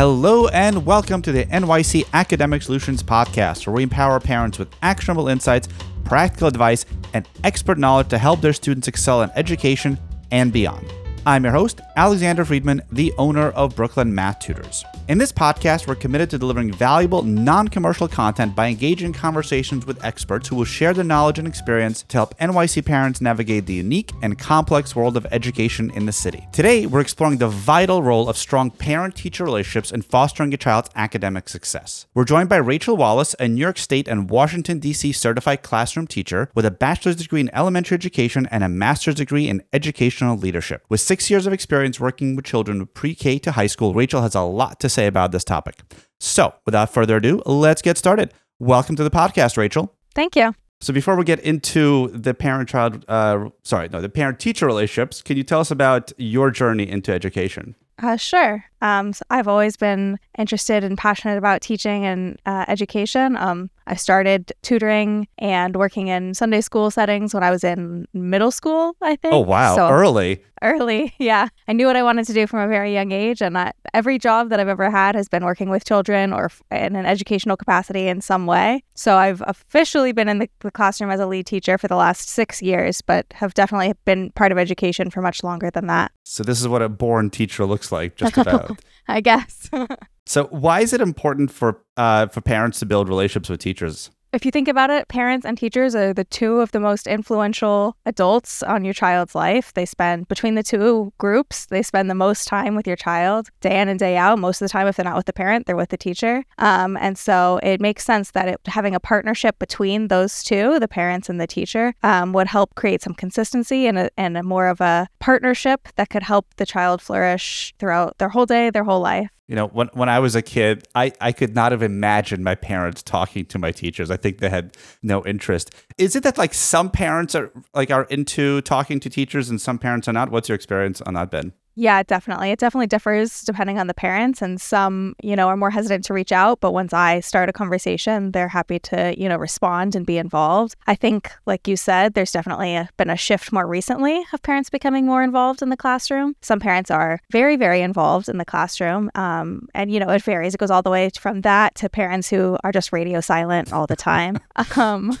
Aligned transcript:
Hello 0.00 0.48
and 0.48 0.86
welcome 0.86 1.20
to 1.20 1.30
the 1.30 1.44
NYC 1.44 2.06
Academic 2.14 2.62
Solutions 2.62 3.02
Podcast, 3.02 3.66
where 3.66 3.74
we 3.74 3.82
empower 3.82 4.18
parents 4.18 4.58
with 4.58 4.74
actionable 4.80 5.28
insights, 5.28 5.68
practical 6.06 6.48
advice, 6.48 6.86
and 7.12 7.28
expert 7.44 7.76
knowledge 7.76 8.08
to 8.08 8.16
help 8.16 8.40
their 8.40 8.54
students 8.54 8.88
excel 8.88 9.20
in 9.20 9.30
education 9.36 9.98
and 10.30 10.54
beyond. 10.54 10.90
I'm 11.26 11.44
your 11.44 11.52
host, 11.52 11.82
Alexander 11.96 12.46
Friedman, 12.46 12.80
the 12.92 13.12
owner 13.18 13.50
of 13.50 13.76
Brooklyn 13.76 14.14
Math 14.14 14.38
Tutors. 14.38 14.86
In 15.08 15.18
this 15.18 15.32
podcast, 15.32 15.86
we're 15.86 15.94
committed 15.94 16.30
to 16.30 16.38
delivering 16.38 16.72
valuable, 16.72 17.22
non 17.22 17.68
commercial 17.68 18.08
content 18.08 18.56
by 18.56 18.68
engaging 18.68 19.08
in 19.08 19.12
conversations 19.12 19.84
with 19.84 20.02
experts 20.02 20.48
who 20.48 20.56
will 20.56 20.64
share 20.64 20.94
their 20.94 21.04
knowledge 21.04 21.38
and 21.38 21.46
experience 21.46 22.04
to 22.04 22.16
help 22.16 22.38
NYC 22.38 22.86
parents 22.86 23.20
navigate 23.20 23.66
the 23.66 23.74
unique 23.74 24.12
and 24.22 24.38
complex 24.38 24.96
world 24.96 25.18
of 25.18 25.26
education 25.30 25.90
in 25.90 26.06
the 26.06 26.12
city. 26.12 26.46
Today, 26.52 26.86
we're 26.86 27.00
exploring 27.00 27.36
the 27.36 27.48
vital 27.48 28.02
role 28.02 28.30
of 28.30 28.38
strong 28.38 28.70
parent 28.70 29.14
teacher 29.14 29.44
relationships 29.44 29.92
in 29.92 30.00
fostering 30.00 30.54
a 30.54 30.56
child's 30.56 30.88
academic 30.94 31.50
success. 31.50 32.06
We're 32.14 32.24
joined 32.24 32.48
by 32.48 32.56
Rachel 32.56 32.96
Wallace, 32.96 33.34
a 33.38 33.46
New 33.46 33.60
York 33.60 33.76
State 33.76 34.08
and 34.08 34.30
Washington, 34.30 34.78
D.C. 34.78 35.12
certified 35.12 35.62
classroom 35.62 36.06
teacher 36.06 36.48
with 36.54 36.64
a 36.64 36.70
bachelor's 36.70 37.16
degree 37.16 37.40
in 37.40 37.54
elementary 37.54 37.96
education 37.96 38.46
and 38.50 38.64
a 38.64 38.70
master's 38.70 39.16
degree 39.16 39.48
in 39.48 39.62
educational 39.74 40.38
leadership. 40.38 40.84
With 40.88 41.10
six 41.10 41.19
years 41.28 41.46
of 41.46 41.52
experience 41.52 42.00
working 42.00 42.36
with 42.36 42.44
children 42.44 42.78
with 42.78 42.94
pre 42.94 43.14
K 43.14 43.38
to 43.40 43.52
high 43.52 43.66
school, 43.66 43.92
Rachel 43.92 44.22
has 44.22 44.34
a 44.34 44.40
lot 44.40 44.80
to 44.80 44.88
say 44.88 45.06
about 45.06 45.32
this 45.32 45.44
topic. 45.44 45.80
So, 46.20 46.54
without 46.64 46.94
further 46.94 47.16
ado, 47.16 47.42
let's 47.44 47.82
get 47.82 47.98
started. 47.98 48.32
Welcome 48.58 48.96
to 48.96 49.04
the 49.04 49.10
podcast, 49.10 49.56
Rachel. 49.56 49.92
Thank 50.14 50.36
you. 50.36 50.54
So, 50.80 50.92
before 50.92 51.16
we 51.16 51.24
get 51.24 51.40
into 51.40 52.08
the 52.08 52.32
parent 52.32 52.68
child, 52.68 53.04
uh, 53.08 53.50
sorry, 53.64 53.88
no, 53.88 54.00
the 54.00 54.08
parent 54.08 54.38
teacher 54.38 54.66
relationships, 54.66 55.20
can 55.20 55.36
you 55.36 55.42
tell 55.42 55.60
us 55.60 55.70
about 55.70 56.12
your 56.16 56.50
journey 56.50 56.88
into 56.88 57.12
education? 57.12 57.74
Uh, 57.98 58.16
sure. 58.16 58.64
Um, 58.82 59.12
so 59.12 59.22
I've 59.30 59.48
always 59.48 59.76
been 59.76 60.18
interested 60.38 60.84
and 60.84 60.96
passionate 60.96 61.36
about 61.36 61.60
teaching 61.60 62.04
and 62.04 62.38
uh, 62.46 62.64
education. 62.68 63.36
Um, 63.36 63.70
I 63.86 63.96
started 63.96 64.52
tutoring 64.62 65.26
and 65.38 65.76
working 65.76 66.08
in 66.08 66.34
Sunday 66.34 66.60
school 66.60 66.90
settings 66.90 67.34
when 67.34 67.42
I 67.42 67.50
was 67.50 67.64
in 67.64 68.06
middle 68.14 68.50
school, 68.52 68.94
I 69.02 69.16
think. 69.16 69.34
Oh, 69.34 69.40
wow. 69.40 69.74
So 69.74 69.88
Early. 69.88 70.44
early, 70.62 71.12
yeah. 71.18 71.48
I 71.66 71.72
knew 71.72 71.86
what 71.86 71.96
I 71.96 72.02
wanted 72.02 72.26
to 72.26 72.32
do 72.32 72.46
from 72.46 72.60
a 72.60 72.68
very 72.68 72.92
young 72.92 73.10
age. 73.10 73.42
And 73.42 73.58
I, 73.58 73.72
every 73.92 74.18
job 74.18 74.50
that 74.50 74.60
I've 74.60 74.68
ever 74.68 74.90
had 74.90 75.16
has 75.16 75.28
been 75.28 75.44
working 75.44 75.70
with 75.70 75.84
children 75.84 76.32
or 76.32 76.50
in 76.70 76.94
an 76.94 77.04
educational 77.04 77.56
capacity 77.56 78.06
in 78.06 78.20
some 78.20 78.46
way. 78.46 78.84
So 78.94 79.16
I've 79.16 79.42
officially 79.46 80.12
been 80.12 80.28
in 80.28 80.38
the, 80.38 80.48
the 80.60 80.70
classroom 80.70 81.10
as 81.10 81.18
a 81.18 81.26
lead 81.26 81.46
teacher 81.46 81.76
for 81.76 81.88
the 81.88 81.96
last 81.96 82.28
six 82.28 82.62
years, 82.62 83.00
but 83.00 83.26
have 83.32 83.54
definitely 83.54 83.92
been 84.04 84.30
part 84.32 84.52
of 84.52 84.58
education 84.58 85.10
for 85.10 85.20
much 85.20 85.42
longer 85.42 85.70
than 85.70 85.86
that, 85.88 86.12
So, 86.24 86.44
this 86.44 86.60
is 86.60 86.68
what 86.68 86.82
a 86.82 86.88
born 86.88 87.30
teacher 87.30 87.64
looks 87.66 87.90
like, 87.90 88.16
just 88.16 88.36
about. 88.36 88.69
I 89.08 89.20
guess. 89.20 89.70
so, 90.26 90.44
why 90.44 90.80
is 90.80 90.92
it 90.92 91.00
important 91.00 91.50
for 91.50 91.82
uh, 91.96 92.26
for 92.28 92.40
parents 92.40 92.78
to 92.80 92.86
build 92.86 93.08
relationships 93.08 93.48
with 93.48 93.60
teachers? 93.60 94.10
If 94.32 94.44
you 94.44 94.52
think 94.52 94.68
about 94.68 94.90
it, 94.90 95.08
parents 95.08 95.44
and 95.44 95.58
teachers 95.58 95.96
are 95.96 96.14
the 96.14 96.22
two 96.22 96.60
of 96.60 96.70
the 96.70 96.78
most 96.78 97.08
influential 97.08 97.96
adults 98.06 98.62
on 98.62 98.84
your 98.84 98.94
child's 98.94 99.34
life. 99.34 99.74
They 99.74 99.84
spend, 99.84 100.28
between 100.28 100.54
the 100.54 100.62
two 100.62 101.12
groups, 101.18 101.66
they 101.66 101.82
spend 101.82 102.08
the 102.08 102.14
most 102.14 102.46
time 102.46 102.76
with 102.76 102.86
your 102.86 102.94
child 102.94 103.48
day 103.60 103.80
in 103.80 103.88
and 103.88 103.98
day 103.98 104.16
out. 104.16 104.38
Most 104.38 104.62
of 104.62 104.68
the 104.68 104.72
time, 104.72 104.86
if 104.86 104.94
they're 104.94 105.04
not 105.04 105.16
with 105.16 105.26
the 105.26 105.32
parent, 105.32 105.66
they're 105.66 105.74
with 105.74 105.88
the 105.88 105.96
teacher. 105.96 106.44
Um, 106.58 106.96
and 106.98 107.18
so 107.18 107.58
it 107.64 107.80
makes 107.80 108.04
sense 108.04 108.30
that 108.30 108.46
it, 108.46 108.60
having 108.66 108.94
a 108.94 109.00
partnership 109.00 109.58
between 109.58 110.06
those 110.06 110.44
two, 110.44 110.78
the 110.78 110.86
parents 110.86 111.28
and 111.28 111.40
the 111.40 111.48
teacher, 111.48 111.92
um, 112.04 112.32
would 112.32 112.46
help 112.46 112.76
create 112.76 113.02
some 113.02 113.14
consistency 113.14 113.88
and 113.88 113.98
a, 113.98 114.10
and 114.16 114.36
a 114.36 114.44
more 114.44 114.68
of 114.68 114.80
a 114.80 115.08
partnership 115.18 115.88
that 115.96 116.08
could 116.08 116.22
help 116.22 116.46
the 116.54 116.66
child 116.66 117.02
flourish 117.02 117.74
throughout 117.80 118.16
their 118.18 118.28
whole 118.28 118.46
day, 118.46 118.70
their 118.70 118.84
whole 118.84 119.00
life. 119.00 119.28
You 119.50 119.56
know, 119.56 119.66
when 119.66 119.88
when 119.94 120.08
I 120.08 120.20
was 120.20 120.36
a 120.36 120.42
kid, 120.42 120.86
I, 120.94 121.10
I 121.20 121.32
could 121.32 121.56
not 121.56 121.72
have 121.72 121.82
imagined 121.82 122.44
my 122.44 122.54
parents 122.54 123.02
talking 123.02 123.44
to 123.46 123.58
my 123.58 123.72
teachers. 123.72 124.08
I 124.08 124.16
think 124.16 124.38
they 124.38 124.48
had 124.48 124.76
no 125.02 125.26
interest. 125.26 125.74
Is 125.98 126.14
it 126.14 126.22
that 126.22 126.38
like 126.38 126.54
some 126.54 126.88
parents 126.88 127.34
are 127.34 127.50
like 127.74 127.90
are 127.90 128.04
into 128.04 128.60
talking 128.60 129.00
to 129.00 129.10
teachers 129.10 129.50
and 129.50 129.60
some 129.60 129.76
parents 129.76 130.06
are 130.06 130.12
not? 130.12 130.30
What's 130.30 130.48
your 130.48 130.54
experience 130.54 131.00
on 131.00 131.14
that, 131.14 131.32
Ben? 131.32 131.52
Yeah, 131.80 132.02
definitely. 132.02 132.50
It 132.50 132.58
definitely 132.58 132.88
differs 132.88 133.40
depending 133.40 133.78
on 133.78 133.86
the 133.86 133.94
parents. 133.94 134.42
And 134.42 134.60
some, 134.60 135.16
you 135.22 135.34
know, 135.34 135.48
are 135.48 135.56
more 135.56 135.70
hesitant 135.70 136.04
to 136.04 136.12
reach 136.12 136.30
out. 136.30 136.60
But 136.60 136.72
once 136.72 136.92
I 136.92 137.20
start 137.20 137.48
a 137.48 137.54
conversation, 137.54 138.32
they're 138.32 138.48
happy 138.48 138.78
to, 138.80 139.14
you 139.16 139.30
know, 139.30 139.38
respond 139.38 139.96
and 139.96 140.04
be 140.04 140.18
involved. 140.18 140.76
I 140.86 140.94
think, 140.94 141.32
like 141.46 141.66
you 141.66 141.78
said, 141.78 142.12
there's 142.12 142.32
definitely 142.32 142.76
a, 142.76 142.90
been 142.98 143.08
a 143.08 143.16
shift 143.16 143.50
more 143.50 143.66
recently 143.66 144.22
of 144.34 144.42
parents 144.42 144.68
becoming 144.68 145.06
more 145.06 145.22
involved 145.22 145.62
in 145.62 145.70
the 145.70 145.76
classroom. 145.76 146.36
Some 146.42 146.60
parents 146.60 146.90
are 146.90 147.18
very, 147.32 147.56
very 147.56 147.80
involved 147.80 148.28
in 148.28 148.36
the 148.36 148.44
classroom. 148.44 149.10
Um, 149.14 149.66
and, 149.74 149.90
you 149.90 150.00
know, 150.00 150.10
it 150.10 150.22
varies. 150.22 150.54
It 150.54 150.58
goes 150.58 150.70
all 150.70 150.82
the 150.82 150.90
way 150.90 151.08
from 151.18 151.40
that 151.42 151.76
to 151.76 151.88
parents 151.88 152.28
who 152.28 152.58
are 152.62 152.72
just 152.72 152.92
radio 152.92 153.22
silent 153.22 153.72
all 153.72 153.86
the 153.86 153.96
time. 153.96 154.38
um, 154.76 155.18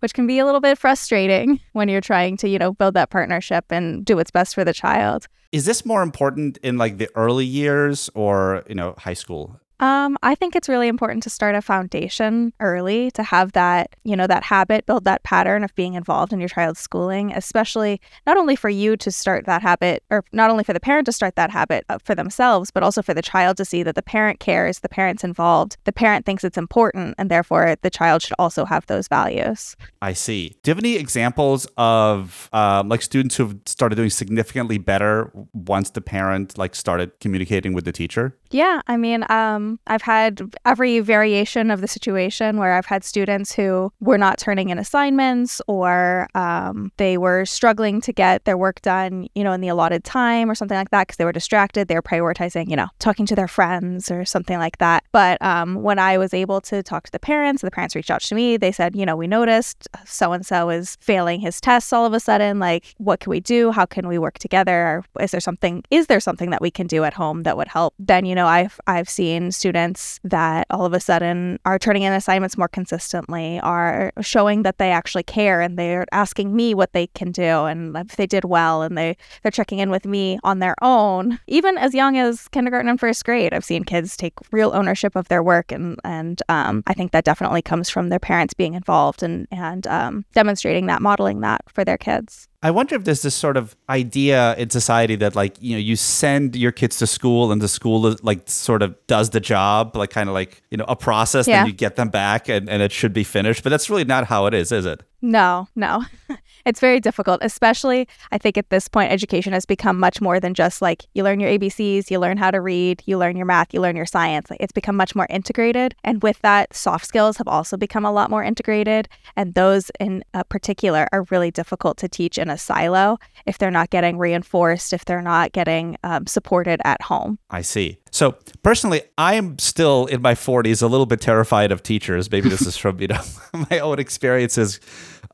which 0.00 0.12
can 0.12 0.26
be 0.26 0.38
a 0.38 0.44
little 0.44 0.60
bit 0.60 0.76
frustrating 0.76 1.60
when 1.72 1.88
you're 1.88 2.02
trying 2.02 2.36
to, 2.36 2.46
you 2.46 2.58
know, 2.58 2.74
build 2.74 2.92
that 2.92 3.08
partnership 3.08 3.64
and 3.70 4.04
do 4.04 4.16
what's 4.16 4.30
best 4.30 4.54
for 4.54 4.62
the 4.62 4.74
child. 4.74 5.28
Is 5.54 5.66
this 5.66 5.86
more 5.86 6.02
important 6.02 6.58
in 6.64 6.78
like 6.78 6.98
the 6.98 7.08
early 7.14 7.46
years 7.46 8.10
or, 8.12 8.64
you 8.68 8.74
know, 8.74 8.96
high 8.98 9.14
school? 9.14 9.60
Um, 9.84 10.16
I 10.22 10.34
think 10.34 10.56
it's 10.56 10.66
really 10.66 10.88
important 10.88 11.22
to 11.24 11.30
start 11.30 11.54
a 11.54 11.60
foundation 11.60 12.54
early 12.58 13.10
to 13.10 13.22
have 13.22 13.52
that, 13.52 13.94
you 14.02 14.16
know, 14.16 14.26
that 14.26 14.42
habit, 14.42 14.86
build 14.86 15.04
that 15.04 15.24
pattern 15.24 15.62
of 15.62 15.74
being 15.74 15.92
involved 15.92 16.32
in 16.32 16.40
your 16.40 16.48
child's 16.48 16.80
schooling, 16.80 17.32
especially 17.32 18.00
not 18.26 18.38
only 18.38 18.56
for 18.56 18.70
you 18.70 18.96
to 18.96 19.10
start 19.12 19.44
that 19.44 19.60
habit, 19.60 20.02
or 20.10 20.24
not 20.32 20.48
only 20.48 20.64
for 20.64 20.72
the 20.72 20.80
parent 20.80 21.04
to 21.04 21.12
start 21.12 21.36
that 21.36 21.50
habit 21.50 21.84
uh, 21.90 21.98
for 22.02 22.14
themselves, 22.14 22.70
but 22.70 22.82
also 22.82 23.02
for 23.02 23.12
the 23.12 23.20
child 23.20 23.58
to 23.58 23.64
see 23.66 23.82
that 23.82 23.94
the 23.94 24.02
parent 24.02 24.40
cares, 24.40 24.78
the 24.78 24.88
parent's 24.88 25.22
involved, 25.22 25.76
the 25.84 25.92
parent 25.92 26.24
thinks 26.24 26.44
it's 26.44 26.56
important, 26.56 27.14
and 27.18 27.30
therefore 27.30 27.76
the 27.82 27.90
child 27.90 28.22
should 28.22 28.36
also 28.38 28.64
have 28.64 28.86
those 28.86 29.06
values. 29.06 29.76
I 30.00 30.14
see. 30.14 30.56
Do 30.62 30.70
you 30.70 30.74
have 30.74 30.82
any 30.82 30.96
examples 30.96 31.66
of 31.76 32.48
um, 32.54 32.88
like 32.88 33.02
students 33.02 33.36
who've 33.36 33.54
started 33.66 33.96
doing 33.96 34.08
significantly 34.08 34.78
better 34.78 35.30
once 35.52 35.90
the 35.90 36.00
parent 36.00 36.56
like 36.56 36.74
started 36.74 37.20
communicating 37.20 37.74
with 37.74 37.84
the 37.84 37.92
teacher? 37.92 38.38
Yeah, 38.54 38.82
I 38.86 38.96
mean, 38.96 39.24
um, 39.30 39.80
I've 39.88 40.02
had 40.02 40.40
every 40.64 41.00
variation 41.00 41.72
of 41.72 41.80
the 41.80 41.88
situation 41.88 42.56
where 42.56 42.74
I've 42.74 42.86
had 42.86 43.02
students 43.02 43.52
who 43.52 43.92
were 43.98 44.16
not 44.16 44.38
turning 44.38 44.68
in 44.68 44.78
assignments 44.78 45.60
or 45.66 46.28
um, 46.36 46.92
they 46.96 47.18
were 47.18 47.46
struggling 47.46 48.00
to 48.02 48.12
get 48.12 48.44
their 48.44 48.56
work 48.56 48.80
done, 48.80 49.26
you 49.34 49.42
know, 49.42 49.50
in 49.50 49.60
the 49.60 49.66
allotted 49.66 50.04
time 50.04 50.48
or 50.48 50.54
something 50.54 50.76
like 50.76 50.90
that 50.90 51.08
because 51.08 51.16
they 51.16 51.24
were 51.24 51.32
distracted. 51.32 51.88
They 51.88 51.96
were 51.96 52.02
prioritizing, 52.02 52.70
you 52.70 52.76
know, 52.76 52.86
talking 53.00 53.26
to 53.26 53.34
their 53.34 53.48
friends 53.48 54.08
or 54.08 54.24
something 54.24 54.56
like 54.56 54.78
that. 54.78 55.02
But 55.10 55.42
um, 55.42 55.82
when 55.82 55.98
I 55.98 56.16
was 56.16 56.32
able 56.32 56.60
to 56.60 56.80
talk 56.80 57.06
to 57.06 57.10
the 57.10 57.18
parents, 57.18 57.60
the 57.60 57.72
parents 57.72 57.96
reached 57.96 58.12
out 58.12 58.20
to 58.20 58.36
me. 58.36 58.56
They 58.56 58.70
said, 58.70 58.94
you 58.94 59.04
know, 59.04 59.16
we 59.16 59.26
noticed 59.26 59.88
so 60.04 60.30
and 60.30 60.46
so 60.46 60.70
is 60.70 60.96
failing 61.00 61.40
his 61.40 61.60
tests 61.60 61.92
all 61.92 62.06
of 62.06 62.12
a 62.12 62.20
sudden. 62.20 62.60
Like, 62.60 62.94
what 62.98 63.18
can 63.18 63.30
we 63.30 63.40
do? 63.40 63.72
How 63.72 63.84
can 63.84 64.06
we 64.06 64.16
work 64.16 64.38
together? 64.38 65.02
Is 65.18 65.32
there 65.32 65.40
something? 65.40 65.82
Is 65.90 66.06
there 66.06 66.20
something 66.20 66.50
that 66.50 66.62
we 66.62 66.70
can 66.70 66.86
do 66.86 67.02
at 67.02 67.14
home 67.14 67.42
that 67.42 67.56
would 67.56 67.66
help? 67.66 67.94
Then, 67.98 68.24
you 68.24 68.36
know, 68.36 68.43
I've 68.46 68.80
I've 68.86 69.08
seen 69.08 69.52
students 69.52 70.20
that 70.24 70.66
all 70.70 70.84
of 70.84 70.92
a 70.92 71.00
sudden 71.00 71.58
are 71.64 71.78
turning 71.78 72.02
in 72.02 72.12
assignments 72.12 72.56
more 72.56 72.68
consistently, 72.68 73.60
are 73.60 74.12
showing 74.20 74.62
that 74.62 74.78
they 74.78 74.90
actually 74.90 75.22
care, 75.22 75.60
and 75.60 75.78
they're 75.78 76.06
asking 76.12 76.54
me 76.54 76.74
what 76.74 76.92
they 76.92 77.08
can 77.08 77.32
do, 77.32 77.42
and 77.42 77.96
if 77.96 78.16
they 78.16 78.26
did 78.26 78.44
well, 78.44 78.82
and 78.82 78.96
they 78.96 79.16
they're 79.42 79.52
checking 79.52 79.78
in 79.78 79.90
with 79.90 80.04
me 80.04 80.38
on 80.44 80.58
their 80.58 80.74
own, 80.82 81.38
even 81.46 81.78
as 81.78 81.94
young 81.94 82.16
as 82.16 82.48
kindergarten 82.48 82.88
and 82.88 83.00
first 83.00 83.24
grade. 83.24 83.52
I've 83.52 83.64
seen 83.64 83.84
kids 83.84 84.16
take 84.16 84.34
real 84.52 84.72
ownership 84.74 85.16
of 85.16 85.28
their 85.28 85.42
work, 85.42 85.72
and 85.72 85.98
and 86.04 86.42
um, 86.48 86.82
I 86.86 86.94
think 86.94 87.12
that 87.12 87.24
definitely 87.24 87.62
comes 87.62 87.90
from 87.90 88.08
their 88.08 88.18
parents 88.18 88.54
being 88.54 88.74
involved 88.74 89.22
and 89.22 89.46
and 89.50 89.86
um, 89.86 90.24
demonstrating 90.34 90.86
that, 90.86 91.02
modeling 91.02 91.40
that 91.40 91.62
for 91.68 91.84
their 91.84 91.98
kids. 91.98 92.48
I 92.64 92.70
wonder 92.70 92.94
if 92.96 93.04
there's 93.04 93.20
this 93.20 93.34
sort 93.34 93.58
of 93.58 93.76
idea 93.90 94.56
in 94.56 94.70
society 94.70 95.16
that 95.16 95.36
like 95.36 95.54
you 95.60 95.72
know 95.76 95.78
you 95.78 95.96
send 95.96 96.56
your 96.56 96.72
kids 96.72 96.96
to 96.98 97.06
school 97.06 97.52
and 97.52 97.60
the 97.60 97.68
school 97.68 98.06
is, 98.06 98.24
like 98.24 98.48
sort 98.48 98.82
of 98.82 98.96
does 99.06 99.30
the 99.30 99.40
job 99.40 99.94
like 99.94 100.08
kind 100.10 100.30
of 100.30 100.34
like 100.34 100.62
you 100.70 100.78
know 100.78 100.86
a 100.88 100.96
process 100.96 101.46
Yeah. 101.46 101.58
then 101.58 101.66
you 101.66 101.72
get 101.74 101.96
them 101.96 102.08
back 102.08 102.48
and, 102.48 102.70
and 102.70 102.82
it 102.82 102.90
should 102.90 103.12
be 103.12 103.22
finished 103.22 103.62
but 103.62 103.68
that's 103.70 103.90
really 103.90 104.04
not 104.04 104.24
how 104.26 104.46
it 104.46 104.54
is 104.54 104.72
is 104.72 104.86
it 104.86 105.02
No, 105.20 105.68
no. 105.76 106.04
it's 106.64 106.80
very 106.80 107.00
difficult, 107.00 107.40
especially 107.42 108.08
I 108.32 108.38
think 108.38 108.56
at 108.58 108.70
this 108.70 108.88
point, 108.88 109.12
education 109.12 109.52
has 109.52 109.66
become 109.66 109.98
much 109.98 110.20
more 110.20 110.40
than 110.40 110.54
just 110.54 110.82
like 110.82 111.06
you 111.14 111.22
learn 111.22 111.40
your 111.40 111.50
ABCs, 111.50 112.10
you 112.10 112.18
learn 112.18 112.36
how 112.36 112.50
to 112.50 112.60
read, 112.60 113.02
you 113.06 113.18
learn 113.18 113.36
your 113.36 113.46
math, 113.46 113.74
you 113.74 113.80
learn 113.80 113.96
your 113.96 114.06
science. 114.06 114.50
Like 114.50 114.60
it's 114.60 114.72
become 114.72 114.96
much 114.96 115.14
more 115.14 115.26
integrated. 115.30 115.94
And 116.04 116.22
with 116.22 116.40
that, 116.40 116.74
soft 116.74 117.06
skills 117.06 117.36
have 117.36 117.48
also 117.48 117.76
become 117.76 118.04
a 118.04 118.12
lot 118.12 118.30
more 118.30 118.42
integrated. 118.42 119.08
And 119.36 119.54
those 119.54 119.90
in 120.00 120.24
uh, 120.32 120.44
particular 120.44 121.08
are 121.12 121.24
really 121.30 121.50
difficult 121.50 121.98
to 121.98 122.08
teach 122.08 122.38
in 122.38 122.48
a 122.48 122.58
silo 122.58 123.18
if 123.46 123.58
they're 123.58 123.70
not 123.70 123.90
getting 123.90 124.18
reinforced, 124.18 124.92
if 124.92 125.04
they're 125.04 125.22
not 125.22 125.52
getting 125.52 125.96
um, 126.02 126.26
supported 126.26 126.80
at 126.84 127.02
home. 127.02 127.38
I 127.50 127.62
see. 127.62 127.98
So 128.10 128.36
personally, 128.62 129.02
I 129.18 129.34
am 129.34 129.58
still 129.58 130.06
in 130.06 130.22
my 130.22 130.34
40s, 130.34 130.82
a 130.82 130.86
little 130.86 131.06
bit 131.06 131.20
terrified 131.20 131.72
of 131.72 131.82
teachers. 131.82 132.30
Maybe 132.30 132.48
this 132.48 132.62
is 132.62 132.76
from 132.76 133.00
you 133.00 133.08
know 133.08 133.20
my 133.70 133.80
own 133.80 133.98
experiences 133.98 134.78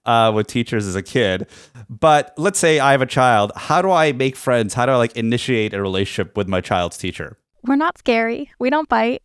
uh, 0.07 0.33
with 0.35 0.47
teachers 0.47 0.87
as 0.87 0.97
a 0.97 1.03
kid. 1.03 1.47
But 1.89 2.33
let's 2.37 2.59
say 2.59 2.79
I 2.79 2.93
have 2.93 3.03
a 3.03 3.07
child. 3.07 3.53
How 3.57 3.83
do 3.83 3.91
I 3.91 4.13
make 4.13 4.37
friends? 4.37 4.75
How 4.75 4.87
do 4.87 4.93
I 4.93 4.97
like 4.97 5.17
initiate 5.17 5.75
a 5.75 5.83
relationship 5.83 6.37
with 6.37 6.49
my 6.49 6.61
child's 6.61 6.97
teacher? 6.97 7.37
we're 7.63 7.77
not 7.77 7.99
scary. 7.99 8.51
We 8.59 8.71
don't 8.71 8.89
bite. 8.89 9.23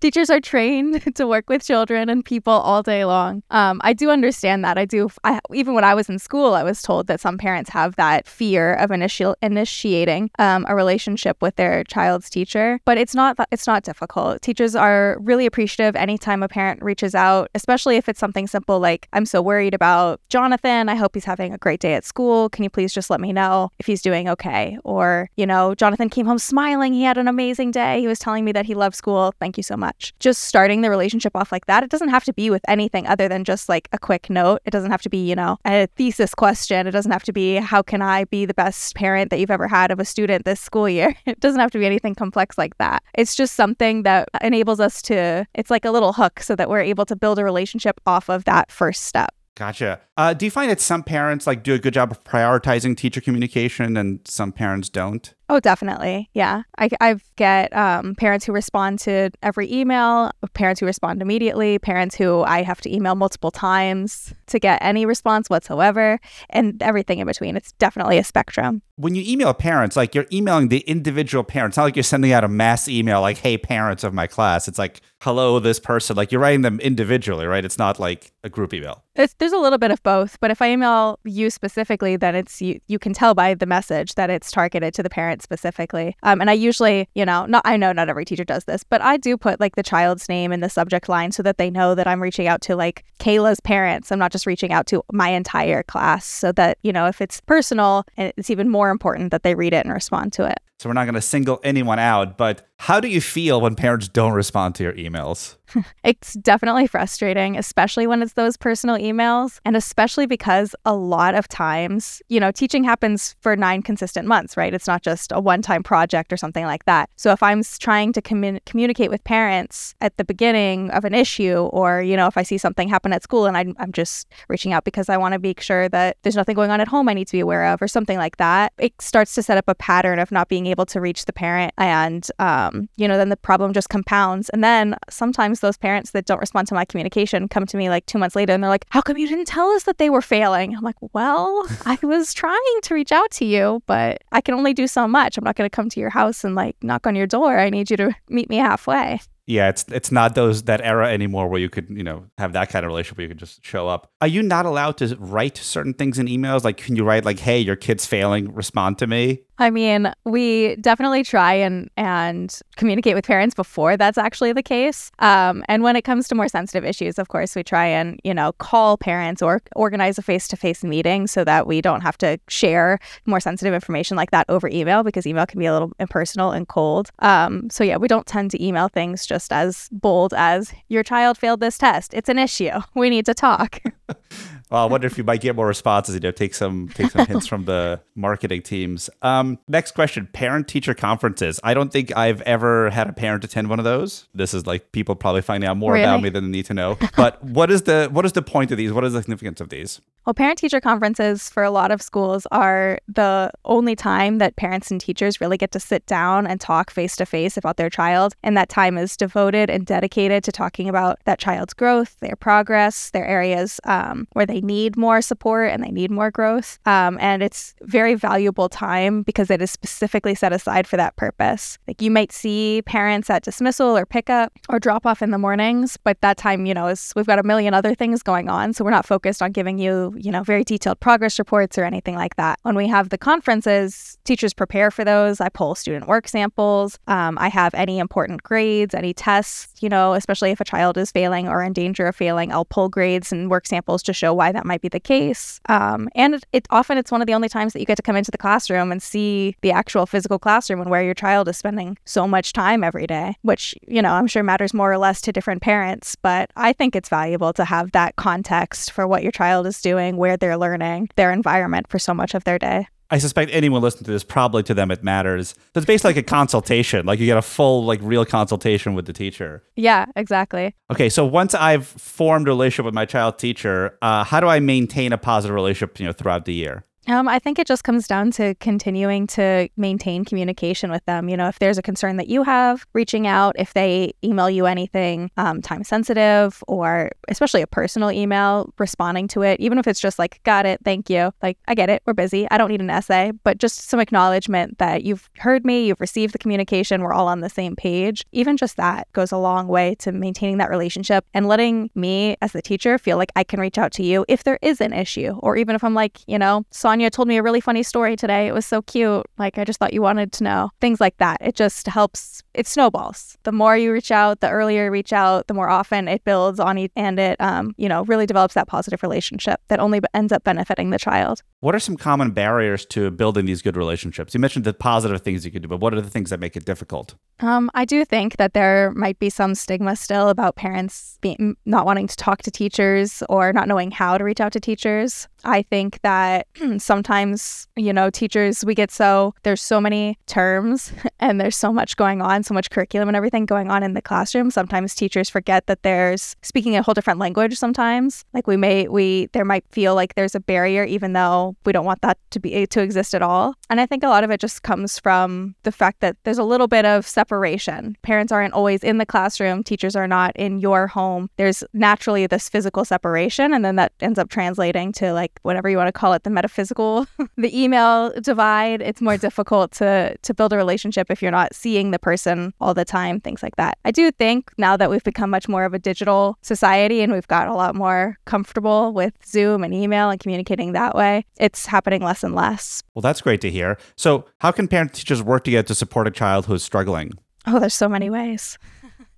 Teachers 0.00 0.30
are 0.30 0.40
trained 0.40 1.14
to 1.14 1.26
work 1.26 1.48
with 1.48 1.64
children 1.64 2.08
and 2.08 2.24
people 2.24 2.52
all 2.52 2.82
day 2.82 3.04
long. 3.04 3.42
Um, 3.50 3.80
I 3.84 3.92
do 3.92 4.10
understand 4.10 4.64
that. 4.64 4.78
I 4.78 4.84
do. 4.84 5.10
I, 5.24 5.40
even 5.52 5.74
when 5.74 5.84
I 5.84 5.94
was 5.94 6.08
in 6.08 6.18
school, 6.18 6.54
I 6.54 6.62
was 6.62 6.82
told 6.82 7.06
that 7.08 7.20
some 7.20 7.36
parents 7.36 7.70
have 7.70 7.96
that 7.96 8.26
fear 8.26 8.74
of 8.74 8.90
initial 8.90 9.36
initiating 9.42 10.30
um, 10.38 10.64
a 10.68 10.74
relationship 10.74 11.36
with 11.42 11.56
their 11.56 11.84
child's 11.84 12.30
teacher. 12.30 12.80
But 12.84 12.98
it's 12.98 13.14
not. 13.14 13.36
It's 13.50 13.66
not 13.66 13.82
difficult. 13.82 14.42
Teachers 14.42 14.74
are 14.74 15.18
really 15.20 15.46
appreciative 15.46 15.96
anytime 15.96 16.42
a 16.42 16.48
parent 16.48 16.82
reaches 16.82 17.14
out, 17.14 17.50
especially 17.54 17.96
if 17.96 18.08
it's 18.08 18.20
something 18.20 18.46
simple 18.46 18.80
like, 18.80 19.08
"I'm 19.12 19.26
so 19.26 19.42
worried 19.42 19.74
about 19.74 20.20
Jonathan. 20.28 20.88
I 20.88 20.94
hope 20.94 21.14
he's 21.14 21.24
having 21.24 21.52
a 21.52 21.58
great 21.58 21.80
day 21.80 21.94
at 21.94 22.04
school. 22.04 22.48
Can 22.48 22.64
you 22.64 22.70
please 22.70 22.92
just 22.92 23.10
let 23.10 23.20
me 23.20 23.32
know 23.32 23.70
if 23.78 23.86
he's 23.86 24.02
doing 24.02 24.28
okay?" 24.30 24.78
Or, 24.84 25.28
you 25.36 25.46
know, 25.46 25.74
Jonathan 25.74 26.08
came 26.08 26.26
home 26.26 26.38
smiling. 26.38 26.94
He 26.94 27.02
had 27.02 27.18
an 27.18 27.28
amazing 27.28 27.70
day. 27.70 28.00
He 28.00 28.06
was 28.06 28.18
telling 28.18 28.44
me 28.44 28.52
that 28.52 28.66
he 28.66 28.74
loved 28.74 28.94
school. 28.94 29.09
Thank 29.40 29.56
you 29.56 29.62
so 29.62 29.76
much 29.76 29.90
much. 29.90 30.14
Just 30.20 30.44
starting 30.44 30.82
the 30.82 30.90
relationship 30.90 31.34
off 31.34 31.50
like 31.50 31.66
that, 31.66 31.82
it 31.82 31.90
doesn't 31.90 32.10
have 32.10 32.24
to 32.24 32.32
be 32.32 32.50
with 32.50 32.62
anything 32.68 33.06
other 33.06 33.28
than 33.28 33.44
just 33.44 33.68
like 33.68 33.88
a 33.92 33.98
quick 33.98 34.30
note. 34.30 34.60
It 34.64 34.70
doesn't 34.70 34.90
have 34.90 35.02
to 35.02 35.10
be, 35.10 35.28
you 35.28 35.34
know, 35.34 35.58
a 35.64 35.88
thesis 35.96 36.34
question. 36.34 36.86
It 36.86 36.92
doesn't 36.92 37.10
have 37.10 37.24
to 37.24 37.32
be, 37.32 37.56
how 37.56 37.82
can 37.82 38.02
I 38.02 38.24
be 38.24 38.46
the 38.46 38.54
best 38.54 38.94
parent 38.94 39.30
that 39.30 39.40
you've 39.40 39.50
ever 39.50 39.66
had 39.66 39.90
of 39.90 39.98
a 39.98 40.04
student 40.04 40.44
this 40.44 40.60
school 40.60 40.88
year? 40.88 41.14
It 41.30 41.38
doesn't 41.38 41.60
have 41.60 41.70
to 41.72 41.78
be 41.78 41.86
anything 41.86 42.14
complex 42.14 42.58
like 42.58 42.76
that. 42.78 43.04
It's 43.14 43.36
just 43.36 43.54
something 43.54 44.02
that 44.02 44.28
enables 44.40 44.80
us 44.80 45.00
to, 45.02 45.46
it's 45.54 45.70
like 45.70 45.84
a 45.84 45.90
little 45.90 46.12
hook 46.12 46.40
so 46.40 46.56
that 46.56 46.68
we're 46.68 46.80
able 46.80 47.06
to 47.06 47.14
build 47.14 47.38
a 47.38 47.44
relationship 47.44 48.00
off 48.04 48.28
of 48.28 48.44
that 48.44 48.72
first 48.72 49.04
step. 49.04 49.32
Gotcha. 49.60 50.00
Uh, 50.16 50.32
do 50.32 50.46
you 50.46 50.50
find 50.50 50.70
that 50.70 50.80
some 50.80 51.02
parents 51.02 51.46
like 51.46 51.62
do 51.62 51.74
a 51.74 51.78
good 51.78 51.94
job 51.94 52.10
of 52.10 52.24
prioritizing 52.24 52.96
teacher 52.96 53.20
communication 53.20 53.96
and 53.96 54.20
some 54.24 54.52
parents 54.52 54.88
don't? 54.88 55.34
Oh, 55.50 55.58
definitely. 55.58 56.30
Yeah. 56.32 56.62
I, 56.78 56.90
I 57.00 57.16
get 57.34 57.74
um, 57.76 58.14
parents 58.14 58.46
who 58.46 58.52
respond 58.52 59.00
to 59.00 59.30
every 59.42 59.70
email, 59.70 60.30
parents 60.54 60.78
who 60.78 60.86
respond 60.86 61.20
immediately, 61.20 61.76
parents 61.80 62.14
who 62.14 62.42
I 62.42 62.62
have 62.62 62.80
to 62.82 62.94
email 62.94 63.16
multiple 63.16 63.50
times 63.50 64.32
to 64.46 64.60
get 64.60 64.78
any 64.80 65.04
response 65.06 65.50
whatsoever, 65.50 66.20
and 66.50 66.80
everything 66.80 67.18
in 67.18 67.26
between. 67.26 67.56
It's 67.56 67.72
definitely 67.72 68.16
a 68.16 68.22
spectrum. 68.22 68.82
When 68.94 69.16
you 69.16 69.24
email 69.26 69.52
parents, 69.52 69.96
like 69.96 70.14
you're 70.14 70.26
emailing 70.32 70.68
the 70.68 70.80
individual 70.80 71.42
parents, 71.42 71.76
not 71.76 71.84
like 71.84 71.96
you're 71.96 72.02
sending 72.04 72.32
out 72.32 72.44
a 72.44 72.48
mass 72.48 72.86
email 72.86 73.20
like, 73.20 73.38
hey, 73.38 73.58
parents 73.58 74.04
of 74.04 74.14
my 74.14 74.28
class. 74.28 74.68
It's 74.68 74.78
like, 74.78 75.00
hello, 75.22 75.58
this 75.58 75.80
person. 75.80 76.16
Like 76.16 76.30
you're 76.30 76.40
writing 76.40 76.62
them 76.62 76.78
individually, 76.78 77.46
right? 77.46 77.64
It's 77.64 77.78
not 77.78 77.98
like 77.98 78.32
a 78.44 78.48
group 78.48 78.72
email. 78.72 79.02
It's, 79.16 79.34
there's 79.38 79.52
a 79.52 79.58
little 79.58 79.78
bit 79.78 79.90
of 79.90 80.02
both, 80.02 80.38
but 80.40 80.50
if 80.50 80.62
I 80.62 80.70
email 80.70 81.18
you 81.24 81.50
specifically, 81.50 82.16
then 82.16 82.34
it's 82.34 82.62
you, 82.62 82.80
you 82.86 82.98
can 82.98 83.12
tell 83.12 83.34
by 83.34 83.54
the 83.54 83.66
message 83.66 84.14
that 84.14 84.30
it's 84.30 84.50
targeted 84.50 84.94
to 84.94 85.02
the 85.02 85.10
parent 85.10 85.39
specifically. 85.40 86.16
Um, 86.22 86.40
and 86.40 86.50
I 86.50 86.54
usually, 86.54 87.08
you 87.14 87.24
know, 87.24 87.46
not 87.46 87.62
I 87.64 87.76
know 87.76 87.92
not 87.92 88.08
every 88.08 88.24
teacher 88.24 88.44
does 88.44 88.64
this, 88.64 88.84
but 88.84 89.00
I 89.00 89.16
do 89.16 89.36
put 89.36 89.60
like 89.60 89.76
the 89.76 89.82
child's 89.82 90.28
name 90.28 90.52
in 90.52 90.60
the 90.60 90.70
subject 90.70 91.08
line 91.08 91.32
so 91.32 91.42
that 91.42 91.58
they 91.58 91.70
know 91.70 91.94
that 91.94 92.06
I'm 92.06 92.22
reaching 92.22 92.46
out 92.46 92.60
to 92.62 92.76
like 92.76 93.04
Kayla's 93.18 93.60
parents. 93.60 94.10
I'm 94.10 94.18
not 94.18 94.32
just 94.32 94.46
reaching 94.46 94.72
out 94.72 94.86
to 94.88 95.02
my 95.12 95.28
entire 95.28 95.82
class 95.82 96.24
so 96.26 96.52
that, 96.52 96.78
you 96.82 96.92
know, 96.92 97.06
if 97.06 97.20
it's 97.20 97.40
personal, 97.40 98.04
and 98.16 98.32
it's 98.36 98.50
even 98.50 98.68
more 98.68 98.90
important 98.90 99.30
that 99.30 99.42
they 99.42 99.54
read 99.54 99.72
it 99.72 99.84
and 99.84 99.92
respond 99.92 100.32
to 100.34 100.44
it. 100.44 100.58
So 100.80 100.88
we're 100.88 100.94
not 100.94 101.04
going 101.04 101.14
to 101.14 101.20
single 101.20 101.60
anyone 101.62 101.98
out, 101.98 102.38
but 102.38 102.66
how 102.78 103.00
do 103.00 103.08
you 103.08 103.20
feel 103.20 103.60
when 103.60 103.74
parents 103.74 104.08
don't 104.08 104.32
respond 104.32 104.74
to 104.76 104.82
your 104.82 104.94
emails? 104.94 105.56
it's 106.04 106.32
definitely 106.32 106.86
frustrating, 106.86 107.58
especially 107.58 108.06
when 108.06 108.22
it's 108.22 108.32
those 108.32 108.56
personal 108.56 108.96
emails. 108.96 109.60
And 109.66 109.76
especially 109.76 110.24
because 110.24 110.74
a 110.86 110.94
lot 110.94 111.34
of 111.34 111.46
times, 111.46 112.22
you 112.30 112.40
know, 112.40 112.50
teaching 112.50 112.82
happens 112.82 113.36
for 113.40 113.54
nine 113.54 113.82
consistent 113.82 114.26
months, 114.26 114.56
right? 114.56 114.72
It's 114.72 114.86
not 114.86 115.02
just 115.02 115.30
a 115.30 115.40
one 115.40 115.60
time 115.60 115.82
project 115.82 116.32
or 116.32 116.38
something 116.38 116.64
like 116.64 116.86
that. 116.86 117.10
So 117.16 117.32
if 117.32 117.42
I'm 117.42 117.62
trying 117.62 118.14
to 118.14 118.22
commun- 118.22 118.60
communicate 118.64 119.10
with 119.10 119.22
parents 119.24 119.94
at 120.00 120.16
the 120.16 120.24
beginning 120.24 120.90
of 120.92 121.04
an 121.04 121.12
issue, 121.12 121.68
or, 121.72 122.00
you 122.00 122.16
know, 122.16 122.26
if 122.26 122.38
I 122.38 122.42
see 122.42 122.56
something 122.56 122.88
happen 122.88 123.12
at 123.12 123.22
school 123.22 123.44
and 123.44 123.58
I'm, 123.58 123.76
I'm 123.78 123.92
just 123.92 124.26
reaching 124.48 124.72
out 124.72 124.84
because 124.84 125.10
I 125.10 125.18
want 125.18 125.34
to 125.34 125.38
make 125.38 125.60
sure 125.60 125.90
that 125.90 126.16
there's 126.22 126.36
nothing 126.36 126.56
going 126.56 126.70
on 126.70 126.80
at 126.80 126.88
home 126.88 127.10
I 127.10 127.12
need 127.12 127.28
to 127.28 127.32
be 127.32 127.40
aware 127.40 127.66
of 127.66 127.82
or 127.82 127.88
something 127.88 128.16
like 128.16 128.38
that, 128.38 128.72
it 128.78 128.94
starts 129.02 129.34
to 129.34 129.42
set 129.42 129.58
up 129.58 129.68
a 129.68 129.74
pattern 129.74 130.18
of 130.18 130.32
not 130.32 130.48
being 130.48 130.69
able 130.70 130.86
to 130.86 131.00
reach 131.00 131.24
the 131.24 131.32
parent. 131.32 131.72
And, 131.78 132.26
um, 132.38 132.88
you 132.96 133.06
know, 133.06 133.16
then 133.16 133.28
the 133.28 133.36
problem 133.36 133.72
just 133.72 133.88
compounds. 133.88 134.48
And 134.50 134.62
then 134.62 134.96
sometimes 135.08 135.60
those 135.60 135.76
parents 135.76 136.12
that 136.12 136.26
don't 136.26 136.40
respond 136.40 136.68
to 136.68 136.74
my 136.74 136.84
communication 136.84 137.48
come 137.48 137.66
to 137.66 137.76
me 137.76 137.88
like 137.88 138.06
two 138.06 138.18
months 138.18 138.36
later 138.36 138.52
and 138.52 138.62
they're 138.62 138.70
like, 138.70 138.86
How 138.90 139.00
come 139.00 139.16
you 139.16 139.28
didn't 139.28 139.46
tell 139.46 139.68
us 139.70 139.84
that 139.84 139.98
they 139.98 140.10
were 140.10 140.22
failing? 140.22 140.74
I'm 140.74 140.82
like, 140.82 140.96
Well, 141.12 141.66
I 141.84 141.98
was 142.02 142.34
trying 142.34 142.58
to 142.82 142.94
reach 142.94 143.12
out 143.12 143.30
to 143.32 143.44
you, 143.44 143.82
but 143.86 144.22
I 144.32 144.40
can 144.40 144.54
only 144.54 144.74
do 144.74 144.86
so 144.86 145.06
much. 145.06 145.36
I'm 145.36 145.44
not 145.44 145.56
going 145.56 145.68
to 145.68 145.74
come 145.74 145.88
to 145.90 146.00
your 146.00 146.10
house 146.10 146.44
and 146.44 146.54
like 146.54 146.76
knock 146.82 147.06
on 147.06 147.14
your 147.16 147.26
door. 147.26 147.58
I 147.58 147.70
need 147.70 147.90
you 147.90 147.96
to 147.98 148.14
meet 148.28 148.48
me 148.48 148.56
halfway 148.56 149.20
yeah, 149.50 149.68
it's 149.68 149.84
it's 149.88 150.12
not 150.12 150.34
those 150.34 150.62
that 150.64 150.80
era 150.80 151.10
anymore 151.10 151.48
where 151.48 151.60
you 151.60 151.68
could 151.68 151.90
you 151.90 152.04
know 152.04 152.24
have 152.38 152.52
that 152.52 152.70
kind 152.70 152.84
of 152.84 152.88
relationship 152.88 153.18
where 153.18 153.22
you 153.24 153.28
could 153.28 153.38
just 153.38 153.64
show 153.64 153.88
up. 153.88 154.10
Are 154.20 154.28
you 154.28 154.42
not 154.42 154.64
allowed 154.64 154.96
to 154.98 155.16
write 155.18 155.56
certain 155.56 155.92
things 155.92 156.18
in 156.18 156.26
emails? 156.26 156.62
Like, 156.62 156.76
can 156.76 156.94
you 156.94 157.04
write 157.04 157.24
like, 157.24 157.40
"Hey, 157.40 157.58
your 157.58 157.76
kid's 157.76 158.06
failing. 158.06 158.54
Respond 158.54 158.98
to 158.98 159.06
me." 159.06 159.42
I 159.60 159.68
mean, 159.68 160.10
we 160.24 160.76
definitely 160.76 161.22
try 161.22 161.52
and 161.52 161.90
and 161.98 162.58
communicate 162.76 163.14
with 163.14 163.26
parents 163.26 163.54
before 163.54 163.98
that's 163.98 164.16
actually 164.16 164.54
the 164.54 164.62
case. 164.62 165.12
Um, 165.18 165.62
and 165.68 165.82
when 165.82 165.96
it 165.96 166.02
comes 166.02 166.28
to 166.28 166.34
more 166.34 166.48
sensitive 166.48 166.82
issues, 166.82 167.18
of 167.18 167.28
course, 167.28 167.54
we 167.54 167.62
try 167.62 167.84
and 167.84 168.18
you 168.24 168.32
know 168.32 168.52
call 168.52 168.96
parents 168.96 169.42
or 169.42 169.60
organize 169.76 170.16
a 170.18 170.22
face 170.22 170.48
to 170.48 170.56
face 170.56 170.82
meeting 170.82 171.26
so 171.26 171.44
that 171.44 171.66
we 171.66 171.82
don't 171.82 172.00
have 172.00 172.16
to 172.18 172.40
share 172.48 172.98
more 173.26 173.38
sensitive 173.38 173.74
information 173.74 174.16
like 174.16 174.30
that 174.30 174.46
over 174.48 174.66
email 174.68 175.02
because 175.02 175.26
email 175.26 175.44
can 175.44 175.60
be 175.60 175.66
a 175.66 175.72
little 175.74 175.92
impersonal 176.00 176.52
and 176.52 176.66
cold. 176.66 177.10
Um, 177.18 177.68
so 177.68 177.84
yeah, 177.84 177.98
we 177.98 178.08
don't 178.08 178.26
tend 178.26 178.50
to 178.52 178.64
email 178.64 178.88
things 178.88 179.26
just 179.26 179.52
as 179.52 179.90
bold 179.92 180.32
as 180.32 180.72
your 180.88 181.02
child 181.02 181.36
failed 181.36 181.60
this 181.60 181.76
test. 181.76 182.14
It's 182.14 182.30
an 182.30 182.38
issue. 182.38 182.80
We 182.94 183.10
need 183.10 183.26
to 183.26 183.34
talk. 183.34 183.82
Well, 184.70 184.82
I 184.82 184.86
wonder 184.86 185.06
if 185.06 185.18
you 185.18 185.24
might 185.24 185.40
get 185.40 185.56
more 185.56 185.66
responses. 185.66 186.14
You 186.14 186.20
know, 186.20 186.30
take 186.30 186.54
some 186.54 186.88
take 186.94 187.10
some 187.10 187.26
hints 187.26 187.46
from 187.46 187.64
the 187.64 188.00
marketing 188.14 188.62
teams. 188.62 189.10
Um, 189.22 189.58
next 189.68 189.92
question: 189.92 190.28
parent 190.32 190.68
teacher 190.68 190.94
conferences. 190.94 191.60
I 191.64 191.74
don't 191.74 191.92
think 191.92 192.16
I've 192.16 192.40
ever 192.42 192.90
had 192.90 193.08
a 193.08 193.12
parent 193.12 193.44
attend 193.44 193.68
one 193.68 193.78
of 193.78 193.84
those. 193.84 194.28
This 194.34 194.54
is 194.54 194.66
like 194.66 194.92
people 194.92 195.16
probably 195.16 195.42
finding 195.42 195.68
out 195.68 195.76
more 195.76 195.94
really? 195.94 196.04
about 196.04 196.22
me 196.22 196.28
than 196.28 196.44
they 196.44 196.50
need 196.50 196.66
to 196.66 196.74
know. 196.74 196.98
But 197.16 197.42
what 197.42 197.70
is 197.70 197.82
the 197.82 198.08
what 198.12 198.24
is 198.24 198.32
the 198.32 198.42
point 198.42 198.70
of 198.70 198.78
these? 198.78 198.92
What 198.92 199.04
is 199.04 199.12
the 199.12 199.20
significance 199.20 199.60
of 199.60 199.68
these? 199.68 200.00
Well, 200.26 200.34
parent 200.34 200.58
teacher 200.58 200.80
conferences 200.80 201.48
for 201.48 201.62
a 201.62 201.70
lot 201.70 201.90
of 201.90 202.02
schools 202.02 202.46
are 202.52 202.98
the 203.08 203.50
only 203.64 203.96
time 203.96 204.38
that 204.38 204.56
parents 204.56 204.90
and 204.90 205.00
teachers 205.00 205.40
really 205.40 205.56
get 205.56 205.72
to 205.72 205.80
sit 205.80 206.04
down 206.06 206.46
and 206.46 206.60
talk 206.60 206.90
face 206.90 207.16
to 207.16 207.26
face 207.26 207.56
about 207.56 207.78
their 207.78 207.88
child. 207.88 208.34
And 208.42 208.56
that 208.56 208.68
time 208.68 208.98
is 208.98 209.16
devoted 209.16 209.70
and 209.70 209.86
dedicated 209.86 210.44
to 210.44 210.52
talking 210.52 210.88
about 210.88 211.18
that 211.24 211.38
child's 211.38 211.72
growth, 211.72 212.16
their 212.20 212.36
progress, 212.36 213.10
their 213.10 213.26
areas 213.26 213.80
um, 213.84 214.28
where 214.32 214.46
they 214.46 214.59
need 214.60 214.96
more 214.96 215.22
support 215.22 215.70
and 215.70 215.82
they 215.82 215.90
need 215.90 216.10
more 216.10 216.30
growth. 216.30 216.78
Um, 216.86 217.18
and 217.20 217.42
it's 217.42 217.74
very 217.82 218.14
valuable 218.14 218.68
time 218.68 219.22
because 219.22 219.50
it 219.50 219.60
is 219.62 219.70
specifically 219.70 220.34
set 220.34 220.52
aside 220.52 220.86
for 220.86 220.96
that 220.96 221.16
purpose. 221.16 221.78
Like 221.86 222.00
you 222.00 222.10
might 222.10 222.32
see 222.32 222.82
parents 222.86 223.30
at 223.30 223.42
dismissal 223.42 223.96
or 223.96 224.06
pickup 224.06 224.52
or 224.68 224.78
drop 224.78 225.06
off 225.06 225.22
in 225.22 225.30
the 225.30 225.38
mornings, 225.38 225.96
but 225.96 226.20
that 226.20 226.36
time, 226.36 226.66
you 226.66 226.74
know, 226.74 226.86
is 226.86 227.12
we've 227.16 227.26
got 227.26 227.38
a 227.38 227.42
million 227.42 227.74
other 227.74 227.94
things 227.94 228.22
going 228.22 228.48
on. 228.48 228.72
So 228.72 228.84
we're 228.84 228.90
not 228.90 229.06
focused 229.06 229.42
on 229.42 229.52
giving 229.52 229.78
you 229.78 230.14
you 230.16 230.30
know, 230.30 230.42
very 230.42 230.64
detailed 230.64 231.00
progress 231.00 231.38
reports 231.38 231.78
or 231.78 231.84
anything 231.84 232.14
like 232.14 232.36
that. 232.36 232.58
When 232.62 232.74
we 232.74 232.86
have 232.88 233.08
the 233.08 233.18
conferences, 233.18 234.18
teachers 234.24 234.54
prepare 234.54 234.90
for 234.90 235.04
those. 235.04 235.40
I 235.40 235.48
pull 235.48 235.74
student 235.74 236.06
work 236.06 236.28
samples. 236.28 236.98
Um, 237.06 237.38
I 237.38 237.48
have 237.48 237.74
any 237.74 237.98
important 237.98 238.42
grades, 238.42 238.94
any 238.94 239.14
tests, 239.14 239.68
you 239.80 239.88
know, 239.88 240.14
especially 240.14 240.50
if 240.50 240.60
a 240.60 240.64
child 240.64 240.96
is 240.96 241.10
failing 241.10 241.48
or 241.48 241.62
in 241.62 241.72
danger 241.72 242.06
of 242.06 242.16
failing, 242.16 242.52
I'll 242.52 242.64
pull 242.64 242.88
grades 242.88 243.32
and 243.32 243.50
work 243.50 243.66
samples 243.66 244.02
to 244.04 244.12
show 244.12 244.32
why 244.34 244.49
that 244.52 244.66
might 244.66 244.80
be 244.80 244.88
the 244.88 245.00
case. 245.00 245.60
Um, 245.68 246.08
and 246.14 246.34
it, 246.34 246.44
it 246.52 246.66
often 246.70 246.98
it's 246.98 247.10
one 247.10 247.20
of 247.20 247.26
the 247.26 247.34
only 247.34 247.48
times 247.48 247.72
that 247.72 247.80
you 247.80 247.86
get 247.86 247.96
to 247.96 248.02
come 248.02 248.16
into 248.16 248.30
the 248.30 248.38
classroom 248.38 248.92
and 248.92 249.02
see 249.02 249.56
the 249.62 249.72
actual 249.72 250.06
physical 250.06 250.38
classroom 250.38 250.80
and 250.80 250.90
where 250.90 251.02
your 251.02 251.14
child 251.14 251.48
is 251.48 251.56
spending 251.56 251.98
so 252.04 252.26
much 252.26 252.52
time 252.52 252.84
every 252.84 253.06
day, 253.06 253.34
which, 253.42 253.74
you 253.86 254.02
know, 254.02 254.12
I'm 254.12 254.26
sure 254.26 254.42
matters 254.42 254.74
more 254.74 254.92
or 254.92 254.98
less 254.98 255.20
to 255.22 255.32
different 255.32 255.62
parents, 255.62 256.16
but 256.16 256.50
I 256.56 256.72
think 256.72 256.96
it's 256.96 257.08
valuable 257.08 257.52
to 257.54 257.64
have 257.64 257.92
that 257.92 258.16
context 258.16 258.92
for 258.92 259.06
what 259.06 259.22
your 259.22 259.32
child 259.32 259.66
is 259.66 259.80
doing, 259.80 260.16
where 260.16 260.36
they're 260.36 260.56
learning, 260.56 261.08
their 261.16 261.32
environment 261.32 261.86
for 261.88 261.98
so 261.98 262.14
much 262.14 262.34
of 262.34 262.44
their 262.44 262.58
day. 262.58 262.86
I 263.10 263.18
suspect 263.18 263.50
anyone 263.52 263.82
listening 263.82 264.04
to 264.04 264.12
this, 264.12 264.22
probably 264.22 264.62
to 264.64 264.74
them, 264.74 264.90
it 264.90 265.02
matters. 265.02 265.50
So 265.50 265.56
it's 265.76 265.86
basically 265.86 266.10
like 266.10 266.18
a 266.18 266.22
consultation. 266.22 267.06
Like 267.06 267.18
you 267.18 267.26
get 267.26 267.36
a 267.36 267.42
full, 267.42 267.84
like 267.84 268.00
real 268.02 268.24
consultation 268.24 268.94
with 268.94 269.06
the 269.06 269.12
teacher. 269.12 269.64
Yeah, 269.76 270.06
exactly. 270.14 270.74
Okay, 270.90 271.08
so 271.08 271.26
once 271.26 271.54
I've 271.54 271.86
formed 271.86 272.46
a 272.46 272.50
relationship 272.50 272.84
with 272.84 272.94
my 272.94 273.06
child 273.06 273.38
teacher, 273.38 273.98
uh, 274.00 274.24
how 274.24 274.40
do 274.40 274.46
I 274.46 274.60
maintain 274.60 275.12
a 275.12 275.18
positive 275.18 275.54
relationship, 275.54 275.98
you 275.98 276.06
know, 276.06 276.12
throughout 276.12 276.44
the 276.44 276.54
year? 276.54 276.84
Um, 277.06 277.28
I 277.28 277.38
think 277.38 277.58
it 277.58 277.66
just 277.66 277.82
comes 277.82 278.06
down 278.06 278.30
to 278.32 278.54
continuing 278.56 279.26
to 279.28 279.68
maintain 279.76 280.24
communication 280.24 280.90
with 280.90 281.04
them. 281.06 281.28
You 281.28 281.36
know, 281.36 281.48
if 281.48 281.58
there's 281.58 281.78
a 281.78 281.82
concern 281.82 282.18
that 282.18 282.28
you 282.28 282.42
have, 282.42 282.86
reaching 282.92 283.26
out. 283.26 283.56
If 283.58 283.72
they 283.72 284.12
email 284.22 284.50
you 284.50 284.66
anything 284.66 285.30
um, 285.36 285.62
time 285.62 285.82
sensitive 285.82 286.62
or 286.68 287.10
especially 287.28 287.62
a 287.62 287.66
personal 287.66 288.10
email, 288.10 288.72
responding 288.78 289.28
to 289.28 289.42
it, 289.42 289.58
even 289.60 289.78
if 289.78 289.86
it's 289.86 290.00
just 290.00 290.18
like, 290.18 290.42
got 290.44 290.66
it, 290.66 290.80
thank 290.84 291.08
you. 291.08 291.32
Like, 291.42 291.56
I 291.66 291.74
get 291.74 291.88
it, 291.88 292.02
we're 292.06 292.12
busy. 292.12 292.46
I 292.50 292.58
don't 292.58 292.70
need 292.70 292.82
an 292.82 292.90
essay, 292.90 293.32
but 293.44 293.58
just 293.58 293.88
some 293.88 293.98
acknowledgement 293.98 294.78
that 294.78 295.02
you've 295.02 295.30
heard 295.38 295.64
me, 295.64 295.86
you've 295.86 296.00
received 296.00 296.34
the 296.34 296.38
communication, 296.38 297.02
we're 297.02 297.14
all 297.14 297.28
on 297.28 297.40
the 297.40 297.48
same 297.48 297.76
page. 297.76 298.24
Even 298.32 298.56
just 298.56 298.76
that 298.76 299.10
goes 299.14 299.32
a 299.32 299.38
long 299.38 299.68
way 299.68 299.94
to 299.96 300.12
maintaining 300.12 300.58
that 300.58 300.70
relationship 300.70 301.24
and 301.32 301.48
letting 301.48 301.90
me 301.94 302.36
as 302.42 302.52
the 302.52 302.62
teacher 302.62 302.98
feel 302.98 303.16
like 303.16 303.32
I 303.36 303.44
can 303.44 303.58
reach 303.58 303.78
out 303.78 303.92
to 303.92 304.02
you 304.02 304.24
if 304.28 304.44
there 304.44 304.58
is 304.60 304.82
an 304.82 304.92
issue, 304.92 305.38
or 305.40 305.56
even 305.56 305.74
if 305.74 305.82
I'm 305.82 305.94
like, 305.94 306.18
you 306.26 306.38
know, 306.38 306.64
Sonia 306.90 307.08
told 307.08 307.28
me 307.28 307.36
a 307.36 307.42
really 307.42 307.60
funny 307.60 307.84
story 307.84 308.16
today. 308.16 308.48
It 308.48 308.52
was 308.52 308.66
so 308.66 308.82
cute. 308.82 309.24
Like, 309.38 309.58
I 309.58 309.64
just 309.64 309.78
thought 309.78 309.92
you 309.92 310.02
wanted 310.02 310.32
to 310.32 310.42
know. 310.42 310.70
Things 310.80 311.00
like 311.00 311.16
that. 311.18 311.36
It 311.40 311.54
just 311.54 311.86
helps, 311.86 312.42
it 312.52 312.66
snowballs. 312.66 313.38
The 313.44 313.52
more 313.52 313.76
you 313.76 313.92
reach 313.92 314.10
out, 314.10 314.40
the 314.40 314.50
earlier 314.50 314.86
you 314.86 314.90
reach 314.90 315.12
out, 315.12 315.46
the 315.46 315.54
more 315.54 315.68
often 315.68 316.08
it 316.08 316.24
builds 316.24 316.58
on 316.58 316.78
each, 316.78 316.90
and 316.96 317.20
it, 317.20 317.40
um, 317.40 317.76
you 317.76 317.88
know, 317.88 318.02
really 318.06 318.26
develops 318.26 318.54
that 318.54 318.66
positive 318.66 319.04
relationship 319.04 319.60
that 319.68 319.78
only 319.78 320.00
ends 320.14 320.32
up 320.32 320.42
benefiting 320.42 320.90
the 320.90 320.98
child. 320.98 321.44
What 321.62 321.74
are 321.74 321.78
some 321.78 321.98
common 321.98 322.30
barriers 322.30 322.86
to 322.86 323.10
building 323.10 323.44
these 323.44 323.60
good 323.60 323.76
relationships? 323.76 324.32
You 324.32 324.40
mentioned 324.40 324.64
the 324.64 324.72
positive 324.72 325.20
things 325.20 325.44
you 325.44 325.50
could 325.50 325.60
do, 325.60 325.68
but 325.68 325.78
what 325.78 325.92
are 325.92 326.00
the 326.00 326.08
things 326.08 326.30
that 326.30 326.40
make 326.40 326.56
it 326.56 326.64
difficult? 326.64 327.16
Um, 327.40 327.70
I 327.74 327.84
do 327.84 328.02
think 328.06 328.38
that 328.38 328.54
there 328.54 328.92
might 328.92 329.18
be 329.18 329.28
some 329.28 329.54
stigma 329.54 329.94
still 329.96 330.30
about 330.30 330.56
parents 330.56 331.18
being, 331.20 331.56
not 331.66 331.84
wanting 331.84 332.06
to 332.06 332.16
talk 332.16 332.40
to 332.42 332.50
teachers 332.50 333.22
or 333.28 333.52
not 333.52 333.68
knowing 333.68 333.90
how 333.90 334.16
to 334.16 334.24
reach 334.24 334.40
out 334.40 334.52
to 334.52 334.60
teachers. 334.60 335.28
I 335.44 335.60
think 335.60 336.00
that 336.00 336.46
sometimes, 336.78 337.68
you 337.76 337.92
know, 337.92 338.08
teachers, 338.08 338.64
we 338.64 338.74
get 338.74 338.90
so, 338.90 339.34
there's 339.42 339.62
so 339.62 339.82
many 339.82 340.18
terms 340.26 340.94
and 341.20 341.38
there's 341.38 341.56
so 341.56 341.74
much 341.74 341.96
going 341.96 342.22
on, 342.22 342.42
so 342.42 342.54
much 342.54 342.70
curriculum 342.70 343.08
and 343.08 343.16
everything 343.16 343.44
going 343.44 343.70
on 343.70 343.82
in 343.82 343.92
the 343.92 344.02
classroom. 344.02 344.50
Sometimes 344.50 344.94
teachers 344.94 345.28
forget 345.28 345.66
that 345.66 345.82
there's 345.82 346.36
speaking 346.40 346.74
a 346.74 346.82
whole 346.82 346.94
different 346.94 347.18
language 347.18 347.58
sometimes. 347.58 348.24
Like 348.32 348.46
we 348.46 348.56
may, 348.56 348.88
we, 348.88 349.26
there 349.32 349.44
might 349.44 349.64
feel 349.70 349.94
like 349.94 350.14
there's 350.14 350.34
a 350.34 350.40
barrier, 350.40 350.84
even 350.84 351.12
though 351.12 351.49
we 351.64 351.72
don't 351.72 351.84
want 351.84 352.00
that 352.02 352.18
to 352.30 352.40
be, 352.40 352.66
to 352.66 352.80
exist 352.80 353.14
at 353.14 353.22
all. 353.22 353.54
And 353.68 353.80
I 353.80 353.86
think 353.86 354.02
a 354.02 354.08
lot 354.08 354.24
of 354.24 354.30
it 354.30 354.40
just 354.40 354.62
comes 354.62 354.98
from 354.98 355.54
the 355.62 355.72
fact 355.72 356.00
that 356.00 356.16
there's 356.24 356.38
a 356.38 356.44
little 356.44 356.68
bit 356.68 356.84
of 356.84 357.06
separation. 357.06 357.96
Parents 358.02 358.32
aren't 358.32 358.54
always 358.54 358.82
in 358.82 358.98
the 358.98 359.06
classroom, 359.06 359.62
teachers 359.62 359.96
are 359.96 360.08
not 360.08 360.34
in 360.36 360.58
your 360.58 360.86
home. 360.86 361.30
There's 361.36 361.64
naturally 361.72 362.26
this 362.26 362.48
physical 362.48 362.84
separation, 362.84 363.52
and 363.52 363.64
then 363.64 363.76
that 363.76 363.92
ends 364.00 364.18
up 364.18 364.28
translating 364.28 364.92
to 364.92 365.12
like 365.12 365.38
whatever 365.42 365.68
you 365.68 365.76
want 365.76 365.88
to 365.88 365.92
call 365.92 366.12
it, 366.12 366.24
the 366.24 366.30
metaphysical, 366.30 367.06
the 367.36 367.58
email 367.58 368.12
divide. 368.20 368.82
It's 368.82 369.00
more 369.00 369.16
difficult 369.16 369.72
to 369.72 370.16
to 370.22 370.34
build 370.34 370.52
a 370.52 370.56
relationship 370.56 371.10
if 371.10 371.22
you're 371.22 371.30
not 371.30 371.54
seeing 371.54 371.90
the 371.90 371.98
person 371.98 372.52
all 372.60 372.74
the 372.74 372.84
time, 372.84 373.20
things 373.20 373.42
like 373.42 373.56
that. 373.56 373.78
I 373.84 373.90
do 373.90 374.10
think 374.10 374.50
now 374.58 374.76
that 374.76 374.90
we've 374.90 375.04
become 375.04 375.30
much 375.30 375.48
more 375.48 375.64
of 375.64 375.74
a 375.74 375.78
digital 375.78 376.38
society 376.42 377.00
and 377.00 377.12
we've 377.12 377.28
got 377.28 377.48
a 377.48 377.54
lot 377.54 377.74
more 377.74 378.18
comfortable 378.24 378.92
with 378.92 379.14
Zoom 379.24 379.64
and 379.64 379.74
email 379.74 380.10
and 380.10 380.20
communicating 380.20 380.72
that 380.72 380.94
way, 380.94 381.24
it's 381.40 381.66
happening 381.66 382.02
less 382.02 382.22
and 382.22 382.34
less. 382.34 382.82
Well, 382.94 383.02
that's 383.02 383.20
great 383.20 383.40
to 383.40 383.50
hear. 383.50 383.78
So, 383.96 384.26
how 384.38 384.52
can 384.52 384.68
parent 384.68 384.92
teachers 384.92 385.22
work 385.22 385.44
together 385.44 385.66
to 385.68 385.74
support 385.74 386.06
a 386.06 386.10
child 386.10 386.46
who's 386.46 386.62
struggling? 386.62 387.12
Oh, 387.46 387.58
there's 387.58 387.74
so 387.74 387.88
many 387.88 388.10
ways. 388.10 388.58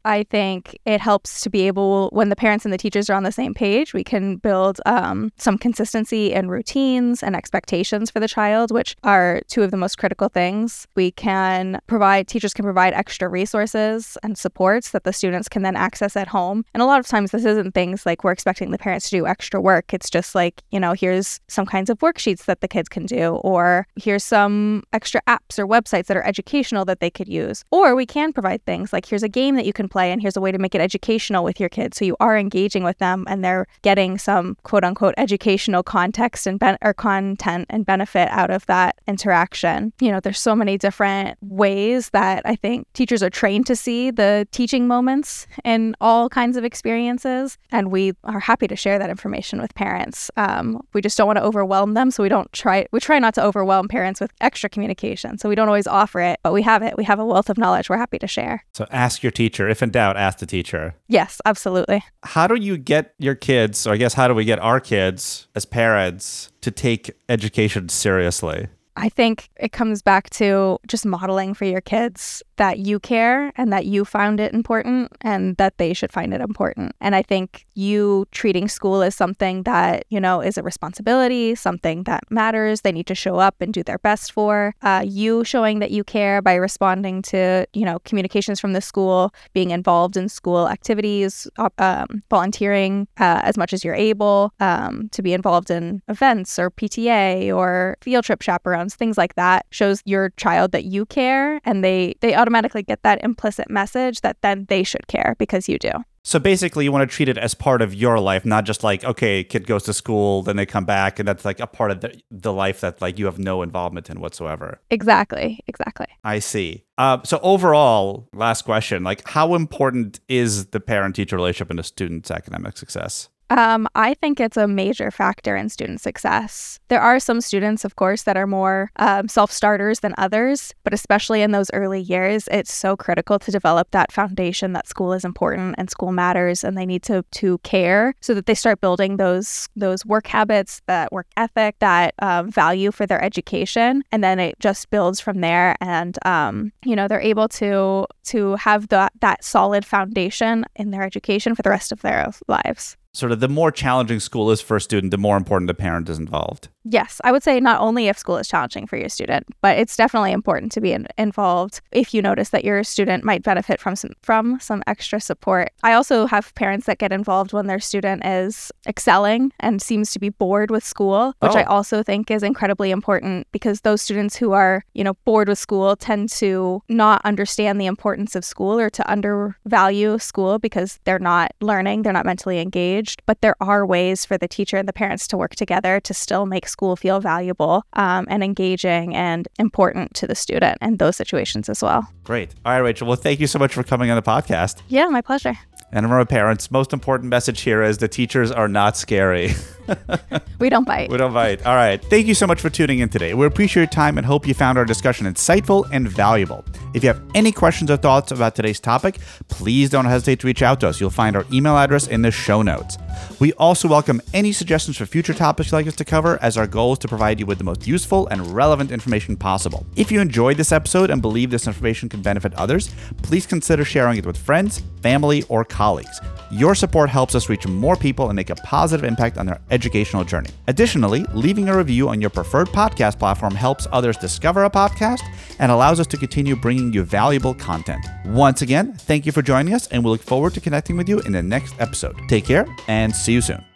I 0.04 0.24
think 0.24 0.78
it 0.84 1.00
helps 1.00 1.40
to 1.42 1.50
be 1.50 1.66
able, 1.66 2.08
when 2.10 2.28
the 2.28 2.36
parents 2.36 2.64
and 2.64 2.72
the 2.72 2.78
teachers 2.78 3.08
are 3.08 3.14
on 3.14 3.22
the 3.22 3.32
same 3.32 3.54
page, 3.54 3.94
we 3.94 4.04
can 4.04 4.36
build 4.36 4.80
um, 4.86 5.32
some 5.36 5.58
consistency 5.58 6.34
and 6.34 6.50
routines 6.50 7.22
and 7.22 7.36
expectations 7.36 8.10
for 8.10 8.20
the 8.20 8.28
child, 8.28 8.70
which 8.70 8.96
are 9.04 9.42
two 9.48 9.62
of 9.62 9.70
the 9.70 9.76
most 9.76 9.98
critical 9.98 10.28
things. 10.28 10.86
We 10.96 11.10
can 11.12 11.80
provide, 11.86 12.28
teachers 12.28 12.54
can 12.54 12.64
provide 12.64 12.94
extra 12.94 13.28
resources 13.28 14.16
and 14.22 14.36
supports 14.36 14.90
that 14.90 15.04
the 15.04 15.12
students 15.12 15.48
can 15.48 15.62
then 15.62 15.76
access 15.76 16.16
at 16.16 16.28
home. 16.28 16.64
And 16.74 16.82
a 16.82 16.86
lot 16.86 17.00
of 17.00 17.06
times, 17.06 17.30
this 17.30 17.44
isn't 17.44 17.72
things 17.72 18.04
like 18.04 18.24
we're 18.24 18.32
expecting 18.32 18.70
the 18.70 18.78
parents 18.78 19.10
to 19.10 19.16
do 19.16 19.26
extra 19.26 19.60
work. 19.60 19.94
It's 19.94 20.10
just 20.10 20.34
like, 20.34 20.62
you 20.70 20.80
know, 20.80 20.92
here's 20.92 21.40
some 21.48 21.66
kinds 21.66 21.90
of 21.90 21.98
worksheets 21.98 22.44
that 22.46 22.60
the 22.60 22.68
kids 22.68 22.88
can 22.88 23.06
do, 23.06 23.36
or 23.36 23.86
here's 23.96 24.24
some 24.24 24.82
extra 24.92 25.20
apps 25.28 25.58
or 25.58 25.66
websites 25.66 26.06
that 26.06 26.16
are 26.16 26.24
educational 26.24 26.84
that 26.86 27.00
they 27.00 27.10
could 27.10 27.28
use. 27.28 27.64
Or 27.70 27.94
we 27.94 28.06
can 28.06 28.32
provide 28.32 28.64
things 28.64 28.92
like 28.92 29.06
here's 29.06 29.22
a 29.22 29.28
game 29.28 29.54
that 29.56 29.66
you 29.66 29.72
can 29.72 29.88
play, 29.92 30.10
and 30.10 30.20
here's 30.22 30.36
a 30.36 30.40
way 30.40 30.50
to 30.50 30.58
make 30.58 30.74
it 30.74 30.80
educational 30.80 31.44
with 31.44 31.60
your 31.60 31.68
kids. 31.68 31.98
So 31.98 32.04
you 32.04 32.16
are 32.18 32.36
engaging 32.36 32.82
with 32.82 32.98
them 32.98 33.24
and 33.28 33.44
they're 33.44 33.66
getting 33.82 34.18
some 34.18 34.56
quote 34.62 34.84
unquote 34.84 35.14
educational 35.18 35.82
context 35.82 36.46
and 36.46 36.58
ben- 36.58 36.78
or 36.82 36.94
content 36.94 37.66
and 37.68 37.84
benefit 37.84 38.28
out 38.30 38.50
of 38.50 38.64
that 38.66 38.96
interaction. 39.06 39.92
You 40.00 40.10
know, 40.10 40.20
there's 40.20 40.40
so 40.40 40.56
many 40.56 40.78
different 40.78 41.36
ways 41.42 42.10
that 42.10 42.42
I 42.44 42.56
think 42.56 42.86
teachers 42.94 43.22
are 43.22 43.30
trained 43.30 43.66
to 43.66 43.76
see 43.76 44.10
the 44.10 44.48
teaching 44.50 44.88
moments 44.88 45.46
in 45.64 45.94
all 46.00 46.28
kinds 46.28 46.56
of 46.56 46.64
experiences. 46.64 47.58
And 47.70 47.92
we 47.92 48.14
are 48.24 48.40
happy 48.40 48.66
to 48.68 48.76
share 48.76 48.98
that 48.98 49.10
information 49.10 49.60
with 49.60 49.74
parents. 49.74 50.30
Um, 50.36 50.80
we 50.94 51.02
just 51.02 51.18
don't 51.18 51.26
want 51.26 51.36
to 51.38 51.44
overwhelm 51.44 51.94
them. 51.94 52.10
So 52.10 52.22
we 52.22 52.30
don't 52.30 52.50
try, 52.52 52.86
we 52.92 53.00
try 53.00 53.18
not 53.18 53.34
to 53.34 53.44
overwhelm 53.44 53.88
parents 53.88 54.20
with 54.20 54.32
extra 54.40 54.70
communication. 54.70 55.36
So 55.36 55.48
we 55.50 55.54
don't 55.54 55.68
always 55.68 55.86
offer 55.86 56.20
it, 56.20 56.40
but 56.42 56.52
we 56.54 56.62
have 56.62 56.82
it. 56.82 56.96
We 56.96 57.04
have 57.04 57.18
a 57.18 57.26
wealth 57.26 57.50
of 57.50 57.58
knowledge 57.58 57.90
we're 57.90 57.98
happy 57.98 58.18
to 58.18 58.26
share. 58.26 58.64
So 58.72 58.86
ask 58.90 59.22
your 59.22 59.32
teacher. 59.32 59.68
If 59.68 59.81
in 59.82 59.90
doubt, 59.90 60.16
ask 60.16 60.38
the 60.38 60.46
teacher. 60.46 60.94
Yes, 61.08 61.40
absolutely. 61.44 62.02
How 62.22 62.46
do 62.46 62.54
you 62.54 62.76
get 62.76 63.14
your 63.18 63.34
kids, 63.34 63.86
or 63.86 63.92
I 63.92 63.96
guess, 63.96 64.14
how 64.14 64.28
do 64.28 64.34
we 64.34 64.44
get 64.44 64.58
our 64.60 64.80
kids 64.80 65.48
as 65.54 65.64
parents 65.64 66.50
to 66.60 66.70
take 66.70 67.10
education 67.28 67.88
seriously? 67.88 68.68
I 68.96 69.08
think 69.08 69.48
it 69.56 69.72
comes 69.72 70.02
back 70.02 70.28
to 70.30 70.78
just 70.86 71.06
modeling 71.06 71.54
for 71.54 71.64
your 71.64 71.80
kids 71.80 72.42
that 72.56 72.78
you 72.78 73.00
care 73.00 73.52
and 73.56 73.72
that 73.72 73.86
you 73.86 74.04
found 74.04 74.38
it 74.38 74.52
important 74.52 75.10
and 75.22 75.56
that 75.56 75.78
they 75.78 75.94
should 75.94 76.12
find 76.12 76.34
it 76.34 76.40
important. 76.40 76.94
And 77.00 77.16
I 77.16 77.22
think 77.22 77.66
you 77.74 78.26
treating 78.30 78.68
school 78.68 79.02
as 79.02 79.16
something 79.16 79.62
that, 79.62 80.04
you 80.10 80.20
know, 80.20 80.40
is 80.40 80.58
a 80.58 80.62
responsibility, 80.62 81.54
something 81.54 82.04
that 82.04 82.22
matters, 82.30 82.82
they 82.82 82.92
need 82.92 83.06
to 83.06 83.14
show 83.14 83.36
up 83.36 83.56
and 83.60 83.72
do 83.72 83.82
their 83.82 83.98
best 83.98 84.30
for. 84.32 84.74
Uh, 84.82 85.02
you 85.04 85.42
showing 85.42 85.78
that 85.78 85.90
you 85.90 86.04
care 86.04 86.42
by 86.42 86.54
responding 86.54 87.22
to, 87.22 87.66
you 87.72 87.84
know, 87.84 87.98
communications 88.00 88.60
from 88.60 88.74
the 88.74 88.80
school, 88.80 89.32
being 89.54 89.70
involved 89.70 90.16
in 90.16 90.28
school 90.28 90.68
activities, 90.68 91.48
um, 91.78 92.22
volunteering 92.28 93.08
uh, 93.18 93.40
as 93.42 93.56
much 93.56 93.72
as 93.72 93.84
you're 93.84 93.94
able, 93.94 94.52
um, 94.60 95.08
to 95.10 95.22
be 95.22 95.32
involved 95.32 95.70
in 95.70 96.02
events 96.08 96.58
or 96.58 96.70
PTA 96.70 97.54
or 97.54 97.96
field 98.02 98.24
trip 98.24 98.40
things 98.88 99.18
like 99.18 99.34
that 99.34 99.66
shows 99.70 100.02
your 100.04 100.30
child 100.36 100.72
that 100.72 100.84
you 100.84 101.06
care 101.06 101.60
and 101.64 101.82
they, 101.84 102.14
they 102.20 102.34
automatically 102.34 102.52
automatically 102.52 102.82
get 102.82 103.02
that 103.02 103.22
implicit 103.24 103.70
message 103.70 104.20
that 104.20 104.36
then 104.42 104.66
they 104.68 104.82
should 104.82 105.06
care 105.06 105.34
because 105.38 105.68
you 105.68 105.78
do. 105.78 105.90
So 106.24 106.38
basically, 106.38 106.84
you 106.84 106.92
want 106.92 107.10
to 107.10 107.16
treat 107.16 107.28
it 107.28 107.36
as 107.36 107.52
part 107.52 107.82
of 107.82 107.94
your 107.94 108.20
life, 108.20 108.44
not 108.44 108.64
just 108.64 108.84
like, 108.84 109.02
okay, 109.02 109.42
kid 109.42 109.66
goes 109.66 109.82
to 109.84 109.92
school, 109.92 110.42
then 110.42 110.54
they 110.54 110.64
come 110.64 110.84
back, 110.84 111.18
and 111.18 111.26
that's 111.26 111.44
like 111.44 111.58
a 111.58 111.66
part 111.66 111.90
of 111.90 112.00
the, 112.00 112.20
the 112.30 112.52
life 112.52 112.80
that 112.82 113.02
like 113.02 113.18
you 113.18 113.24
have 113.26 113.40
no 113.40 113.60
involvement 113.62 114.08
in 114.08 114.20
whatsoever. 114.20 114.80
Exactly. 114.88 115.58
Exactly. 115.66 116.06
I 116.22 116.38
see. 116.38 116.84
Uh, 116.96 117.18
so 117.24 117.40
overall, 117.42 118.28
last 118.32 118.62
question: 118.62 119.02
like, 119.02 119.28
how 119.28 119.56
important 119.56 120.20
is 120.28 120.66
the 120.66 120.78
parent-teacher 120.78 121.34
relationship 121.34 121.72
in 121.72 121.80
a 121.80 121.82
student's 121.82 122.30
academic 122.30 122.78
success? 122.78 123.28
Um, 123.52 123.86
I 123.94 124.14
think 124.14 124.40
it's 124.40 124.56
a 124.56 124.66
major 124.66 125.10
factor 125.10 125.54
in 125.54 125.68
student 125.68 126.00
success. 126.00 126.80
There 126.88 127.02
are 127.02 127.20
some 127.20 127.42
students, 127.42 127.84
of 127.84 127.96
course, 127.96 128.22
that 128.22 128.34
are 128.34 128.46
more 128.46 128.90
um, 128.96 129.28
self 129.28 129.52
starters 129.52 130.00
than 130.00 130.14
others, 130.16 130.72
but 130.84 130.94
especially 130.94 131.42
in 131.42 131.50
those 131.50 131.70
early 131.74 132.00
years, 132.00 132.48
it's 132.50 132.72
so 132.72 132.96
critical 132.96 133.38
to 133.38 133.50
develop 133.50 133.90
that 133.90 134.10
foundation 134.10 134.72
that 134.72 134.88
school 134.88 135.12
is 135.12 135.22
important 135.22 135.74
and 135.76 135.90
school 135.90 136.12
matters, 136.12 136.64
and 136.64 136.78
they 136.78 136.86
need 136.86 137.02
to 137.02 137.22
to 137.32 137.58
care 137.58 138.14
so 138.22 138.32
that 138.32 138.46
they 138.46 138.54
start 138.54 138.80
building 138.80 139.18
those 139.18 139.68
those 139.76 140.06
work 140.06 140.26
habits, 140.26 140.80
that 140.86 141.12
work 141.12 141.26
ethic, 141.36 141.76
that 141.80 142.14
um, 142.20 142.50
value 142.50 142.90
for 142.90 143.06
their 143.06 143.22
education, 143.22 144.02
and 144.10 144.24
then 144.24 144.40
it 144.40 144.58
just 144.60 144.88
builds 144.88 145.20
from 145.20 145.42
there. 145.42 145.76
And 145.82 146.18
um, 146.24 146.72
you 146.86 146.96
know, 146.96 147.06
they're 147.06 147.20
able 147.20 147.48
to 147.48 148.06
to 148.24 148.56
have 148.56 148.88
that 148.88 149.12
that 149.20 149.44
solid 149.44 149.84
foundation 149.84 150.64
in 150.74 150.90
their 150.90 151.02
education 151.02 151.54
for 151.54 151.60
the 151.60 151.68
rest 151.70 151.92
of 151.92 152.00
their 152.00 152.30
lives 152.48 152.96
sort 153.14 153.30
of 153.30 153.40
the 153.40 153.48
more 153.48 153.70
challenging 153.70 154.20
school 154.20 154.50
is 154.50 154.60
for 154.60 154.76
a 154.76 154.80
student, 154.80 155.10
the 155.10 155.18
more 155.18 155.36
important 155.36 155.66
the 155.66 155.74
parent 155.74 156.08
is 156.08 156.18
involved. 156.18 156.68
Yes, 156.84 157.20
I 157.22 157.30
would 157.30 157.42
say 157.42 157.60
not 157.60 157.80
only 157.80 158.08
if 158.08 158.18
school 158.18 158.38
is 158.38 158.48
challenging 158.48 158.86
for 158.86 158.96
your 158.96 159.10
student, 159.10 159.46
but 159.60 159.78
it's 159.78 159.96
definitely 159.96 160.32
important 160.32 160.72
to 160.72 160.80
be 160.80 160.92
in- 160.92 161.06
involved 161.18 161.80
if 161.92 162.14
you 162.14 162.22
notice 162.22 162.48
that 162.48 162.64
your 162.64 162.82
student 162.82 163.22
might 163.22 163.42
benefit 163.42 163.80
from 163.80 163.94
some 163.94 164.12
from 164.22 164.58
some 164.60 164.82
extra 164.86 165.20
support. 165.20 165.70
I 165.82 165.92
also 165.92 166.26
have 166.26 166.54
parents 166.54 166.86
that 166.86 166.98
get 166.98 167.12
involved 167.12 167.52
when 167.52 167.66
their 167.66 167.78
student 167.78 168.24
is 168.24 168.72
excelling 168.86 169.52
and 169.60 169.80
seems 169.80 170.10
to 170.12 170.18
be 170.18 170.30
bored 170.30 170.70
with 170.70 170.84
school, 170.84 171.34
which 171.40 171.52
oh. 171.52 171.58
I 171.58 171.64
also 171.64 172.02
think 172.02 172.30
is 172.30 172.42
incredibly 172.42 172.90
important 172.90 173.46
because 173.52 173.82
those 173.82 174.02
students 174.02 174.36
who 174.36 174.52
are, 174.52 174.84
you 174.94 175.04
know, 175.04 175.14
bored 175.24 175.48
with 175.48 175.58
school 175.58 175.96
tend 175.96 176.30
to 176.30 176.82
not 176.88 177.20
understand 177.24 177.80
the 177.80 177.86
importance 177.86 178.34
of 178.34 178.44
school 178.44 178.80
or 178.80 178.90
to 178.90 179.10
undervalue 179.10 180.18
school 180.18 180.58
because 180.58 180.98
they're 181.04 181.18
not 181.18 181.52
learning, 181.60 182.02
they're 182.02 182.12
not 182.12 182.26
mentally 182.26 182.58
engaged 182.58 183.01
engaged, 183.02 183.22
but 183.26 183.40
there 183.40 183.56
are 183.60 183.84
ways 183.86 184.24
for 184.24 184.38
the 184.38 184.48
teacher 184.48 184.76
and 184.76 184.88
the 184.88 184.92
parents 184.92 185.26
to 185.28 185.36
work 185.36 185.54
together 185.54 186.00
to 186.00 186.14
still 186.14 186.46
make 186.46 186.68
school 186.68 186.96
feel 186.96 187.20
valuable 187.20 187.84
um, 187.94 188.26
and 188.28 188.42
engaging 188.42 189.14
and 189.14 189.48
important 189.58 190.14
to 190.14 190.26
the 190.26 190.34
student 190.34 190.78
in 190.80 190.96
those 190.96 191.16
situations 191.16 191.68
as 191.68 191.82
well. 191.82 192.08
Great. 192.24 192.54
All 192.64 192.72
right, 192.72 192.78
Rachel. 192.78 193.06
Well, 193.06 193.16
thank 193.16 193.40
you 193.40 193.46
so 193.46 193.58
much 193.58 193.74
for 193.74 193.82
coming 193.82 194.10
on 194.10 194.16
the 194.16 194.22
podcast. 194.22 194.82
Yeah, 194.88 195.06
my 195.06 195.20
pleasure. 195.20 195.54
And 195.94 196.04
remember, 196.06 196.24
parents, 196.24 196.70
most 196.70 196.92
important 196.92 197.28
message 197.28 197.60
here 197.60 197.82
is 197.82 197.98
the 197.98 198.08
teachers 198.08 198.50
are 198.50 198.68
not 198.68 198.96
scary. 198.96 199.52
we 200.58 200.68
don't 200.68 200.86
bite. 200.86 201.10
We 201.10 201.16
don't 201.16 201.32
bite. 201.32 201.64
All 201.66 201.74
right. 201.74 202.02
Thank 202.04 202.26
you 202.26 202.34
so 202.34 202.46
much 202.46 202.60
for 202.60 202.70
tuning 202.70 203.00
in 203.00 203.08
today. 203.08 203.34
We 203.34 203.46
appreciate 203.46 203.82
your 203.82 203.90
time 203.90 204.18
and 204.18 204.26
hope 204.26 204.46
you 204.46 204.54
found 204.54 204.78
our 204.78 204.84
discussion 204.84 205.26
insightful 205.26 205.88
and 205.92 206.08
valuable. 206.08 206.64
If 206.94 207.02
you 207.02 207.08
have 207.08 207.22
any 207.34 207.52
questions 207.52 207.90
or 207.90 207.96
thoughts 207.96 208.32
about 208.32 208.54
today's 208.54 208.80
topic, 208.80 209.18
please 209.48 209.90
don't 209.90 210.04
hesitate 210.04 210.40
to 210.40 210.46
reach 210.46 210.62
out 210.62 210.80
to 210.80 210.88
us. 210.88 211.00
You'll 211.00 211.10
find 211.10 211.36
our 211.36 211.46
email 211.52 211.76
address 211.76 212.06
in 212.06 212.22
the 212.22 212.30
show 212.30 212.62
notes. 212.62 212.98
We 213.40 213.52
also 213.54 213.88
welcome 213.88 214.20
any 214.34 214.52
suggestions 214.52 214.96
for 214.96 215.06
future 215.06 215.34
topics 215.34 215.70
you'd 215.70 215.76
like 215.76 215.86
us 215.86 215.96
to 215.96 216.04
cover, 216.04 216.38
as 216.42 216.56
our 216.56 216.66
goal 216.66 216.92
is 216.92 216.98
to 217.00 217.08
provide 217.08 217.40
you 217.40 217.46
with 217.46 217.58
the 217.58 217.64
most 217.64 217.86
useful 217.86 218.26
and 218.28 218.46
relevant 218.54 218.90
information 218.90 219.36
possible. 219.36 219.86
If 219.96 220.12
you 220.12 220.20
enjoyed 220.20 220.56
this 220.56 220.72
episode 220.72 221.10
and 221.10 221.22
believe 221.22 221.50
this 221.50 221.66
information 221.66 222.08
can 222.08 222.22
benefit 222.22 222.54
others, 222.54 222.94
please 223.22 223.46
consider 223.46 223.84
sharing 223.84 224.18
it 224.18 224.26
with 224.26 224.36
friends, 224.36 224.82
family, 225.02 225.44
or 225.48 225.64
colleagues. 225.64 226.20
Your 226.52 226.74
support 226.74 227.08
helps 227.08 227.34
us 227.34 227.48
reach 227.48 227.66
more 227.66 227.96
people 227.96 228.28
and 228.28 228.36
make 228.36 228.50
a 228.50 228.54
positive 228.56 229.04
impact 229.06 229.38
on 229.38 229.46
their 229.46 229.58
educational 229.70 230.22
journey. 230.22 230.50
Additionally, 230.66 231.24
leaving 231.32 231.70
a 231.70 231.76
review 231.76 232.10
on 232.10 232.20
your 232.20 232.28
preferred 232.28 232.68
podcast 232.68 233.18
platform 233.18 233.54
helps 233.54 233.86
others 233.90 234.18
discover 234.18 234.64
a 234.64 234.70
podcast 234.70 235.22
and 235.60 235.72
allows 235.72 235.98
us 235.98 236.06
to 236.08 236.18
continue 236.18 236.54
bringing 236.54 236.92
you 236.92 237.04
valuable 237.04 237.54
content. 237.54 238.04
Once 238.26 238.60
again, 238.60 238.92
thank 238.92 239.24
you 239.24 239.32
for 239.32 239.40
joining 239.40 239.72
us, 239.72 239.86
and 239.88 240.04
we 240.04 240.10
look 240.10 240.22
forward 240.22 240.52
to 240.52 240.60
connecting 240.60 240.98
with 240.98 241.08
you 241.08 241.20
in 241.20 241.32
the 241.32 241.42
next 241.42 241.74
episode. 241.78 242.16
Take 242.28 242.44
care 242.44 242.66
and 242.86 243.16
see 243.16 243.32
you 243.32 243.40
soon. 243.40 243.71